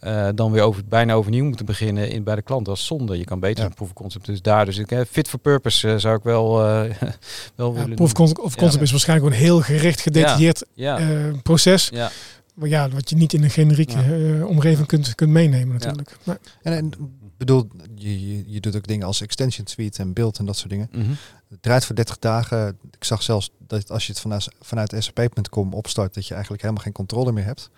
[0.00, 2.66] eh, dan weer over, bijna overnieuw moeten beginnen in, bij de klant.
[2.66, 3.18] Dat is zonde.
[3.18, 3.68] Je kan beter Ja.
[3.68, 4.26] een proof of concept.
[4.26, 6.96] Dus daar, dus ik, eh, fit for purpose eh, zou ik wel, eh,
[7.56, 8.12] wel Ja, willen proof of doen.
[8.14, 8.82] concept, of concept Ja.
[8.82, 11.88] is waarschijnlijk gewoon een heel gericht, gedetailleerd Ja, eh, proces.
[11.92, 12.10] ja.
[12.54, 14.38] Maar ja, wat je niet in een generieke Ja.
[14.40, 16.16] eh, omgeving kunt, kunt meenemen natuurlijk.
[16.24, 16.90] Maar, En, en
[17.36, 20.88] bedoel, je, je, doet ook dingen als extension suite en beeld en dat soort dingen.
[20.92, 21.10] Mhm.
[21.48, 22.78] Het draait voor 30 dagen.
[22.90, 26.84] Ik zag zelfs dat als je het vanuit, vanuit sap.com opstart, dat je eigenlijk helemaal
[26.84, 27.70] geen controle meer hebt.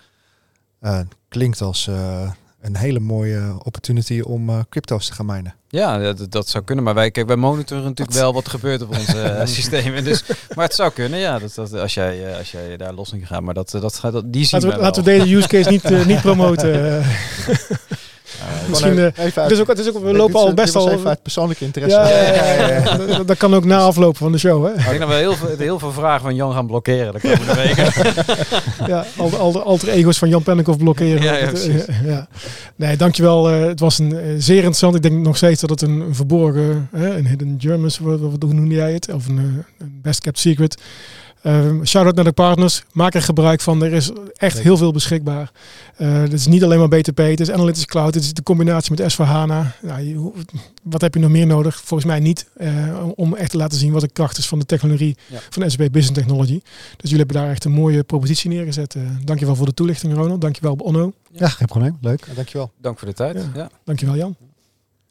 [0.80, 2.30] Eh, klinkt als eh,
[2.64, 5.54] een hele mooie opportunity om eh, crypto's te gaan minen.
[5.68, 6.84] Ja, dat, dat zou kunnen.
[6.84, 10.04] Maar wij, kijk, wij monitoren natuurlijk wel wat er gebeurt op onze eh, systemen.
[10.04, 11.38] Dus, maar het zou kunnen, ja.
[11.38, 13.42] Dat, dat, als, jij, eh, als jij daar los in gaat.
[13.42, 16.06] Maar dat, dat, gaat, dat, die zien laten, we, laten we deze use case niet,
[16.06, 17.02] niet promoten.
[18.40, 18.68] eh.
[18.68, 20.90] Misschien, even het is ook, is ook, we lopen al best al...
[20.90, 21.96] Even uit persoonlijke interesse.
[21.98, 22.96] Ja, ja, ja, ja.
[22.96, 24.64] Dat- Dat kan ook na aflopen van de show.
[24.66, 24.72] Hè?
[24.72, 27.54] Ik denk dat we heel veel, heel veel vragen van Jan gaan blokkeren de komende
[27.64, 27.92] weken.
[28.86, 31.22] Ja, al de, al de alter ego's van Jan Pennekoff blokkeren.
[31.22, 31.36] Ja,
[32.04, 32.28] ja.
[32.76, 33.50] Nee, dankjewel.
[33.50, 34.94] eh het was een, eh, zeer interessant.
[34.94, 38.74] Ik denk nog steeds dat het een, een verborgen, hè, een hidden Germans, hoe noemde
[38.74, 39.12] jij het?
[39.12, 39.36] Of een,
[39.78, 40.82] een best kept secret.
[41.46, 42.82] Uh, Shout-out naar de partners.
[42.92, 43.82] Maak er gebruik van.
[43.84, 45.50] Er is echt heel veel beschikbaar.
[45.98, 48.94] Uh, het is niet alleen maar BTP, het is Analytics Cloud, het is de combinatie
[48.96, 49.80] met S4HANA.
[49.82, 50.32] Nou, je, hoe-
[50.82, 51.76] wat heb je nog meer nodig?
[51.76, 52.46] Volgens mij niet.
[52.56, 55.38] eh, om echt te laten zien wat de kracht is van de technologie Ja.
[55.50, 56.60] van SAP Business Technology.
[56.96, 58.94] Dus jullie hebben daar echt een mooie propositie neergezet.
[58.94, 60.40] Uh, dankjewel voor de toelichting, Ronald.
[60.40, 61.12] Dankjewel, Onno.
[61.32, 61.98] Ja, geen probleem.
[62.00, 62.24] Leuk.
[62.28, 62.70] Ja, dankjewel.
[62.80, 63.34] Dank voor de tijd.
[63.36, 63.50] Ja.
[63.54, 63.70] Ja.
[63.84, 64.36] Dankjewel, Jan.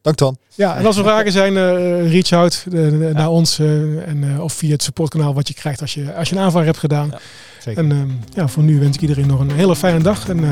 [0.04, 0.38] Dank dan.
[0.56, 2.80] Ja, en als er vragen zijn, eh, reach out eh,
[3.14, 3.60] naar ons.
[3.60, 3.68] eh,
[4.08, 6.66] en, eh, of via het supportkanaal wat je krijgt als je, als je een aanvraag
[6.66, 7.08] hebt gedaan.
[7.12, 7.20] Ja.
[7.60, 7.84] Zeker.
[7.84, 10.30] En ehm, ja, voor nu wens ik iedereen nog een hele fijne dag.
[10.30, 10.50] En eh,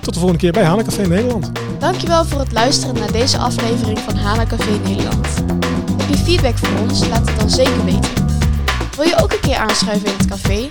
[0.00, 1.50] tot de volgende keer bij Hanecafé Nederland.
[1.78, 5.26] Dankjewel voor het luisteren naar deze aflevering van Hana Café Nederland.
[5.96, 7.08] Heb je feedback voor ons?
[7.08, 8.10] Laat het dan zeker weten.
[8.96, 10.66] Wil je ook een keer aanschuiven in het café?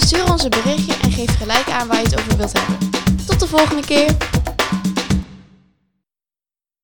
[0.00, 2.90] Stuur ons een berichtje en geef gelijk aan waar je het over wilt hebben.
[3.26, 4.06] Tot de volgende keer!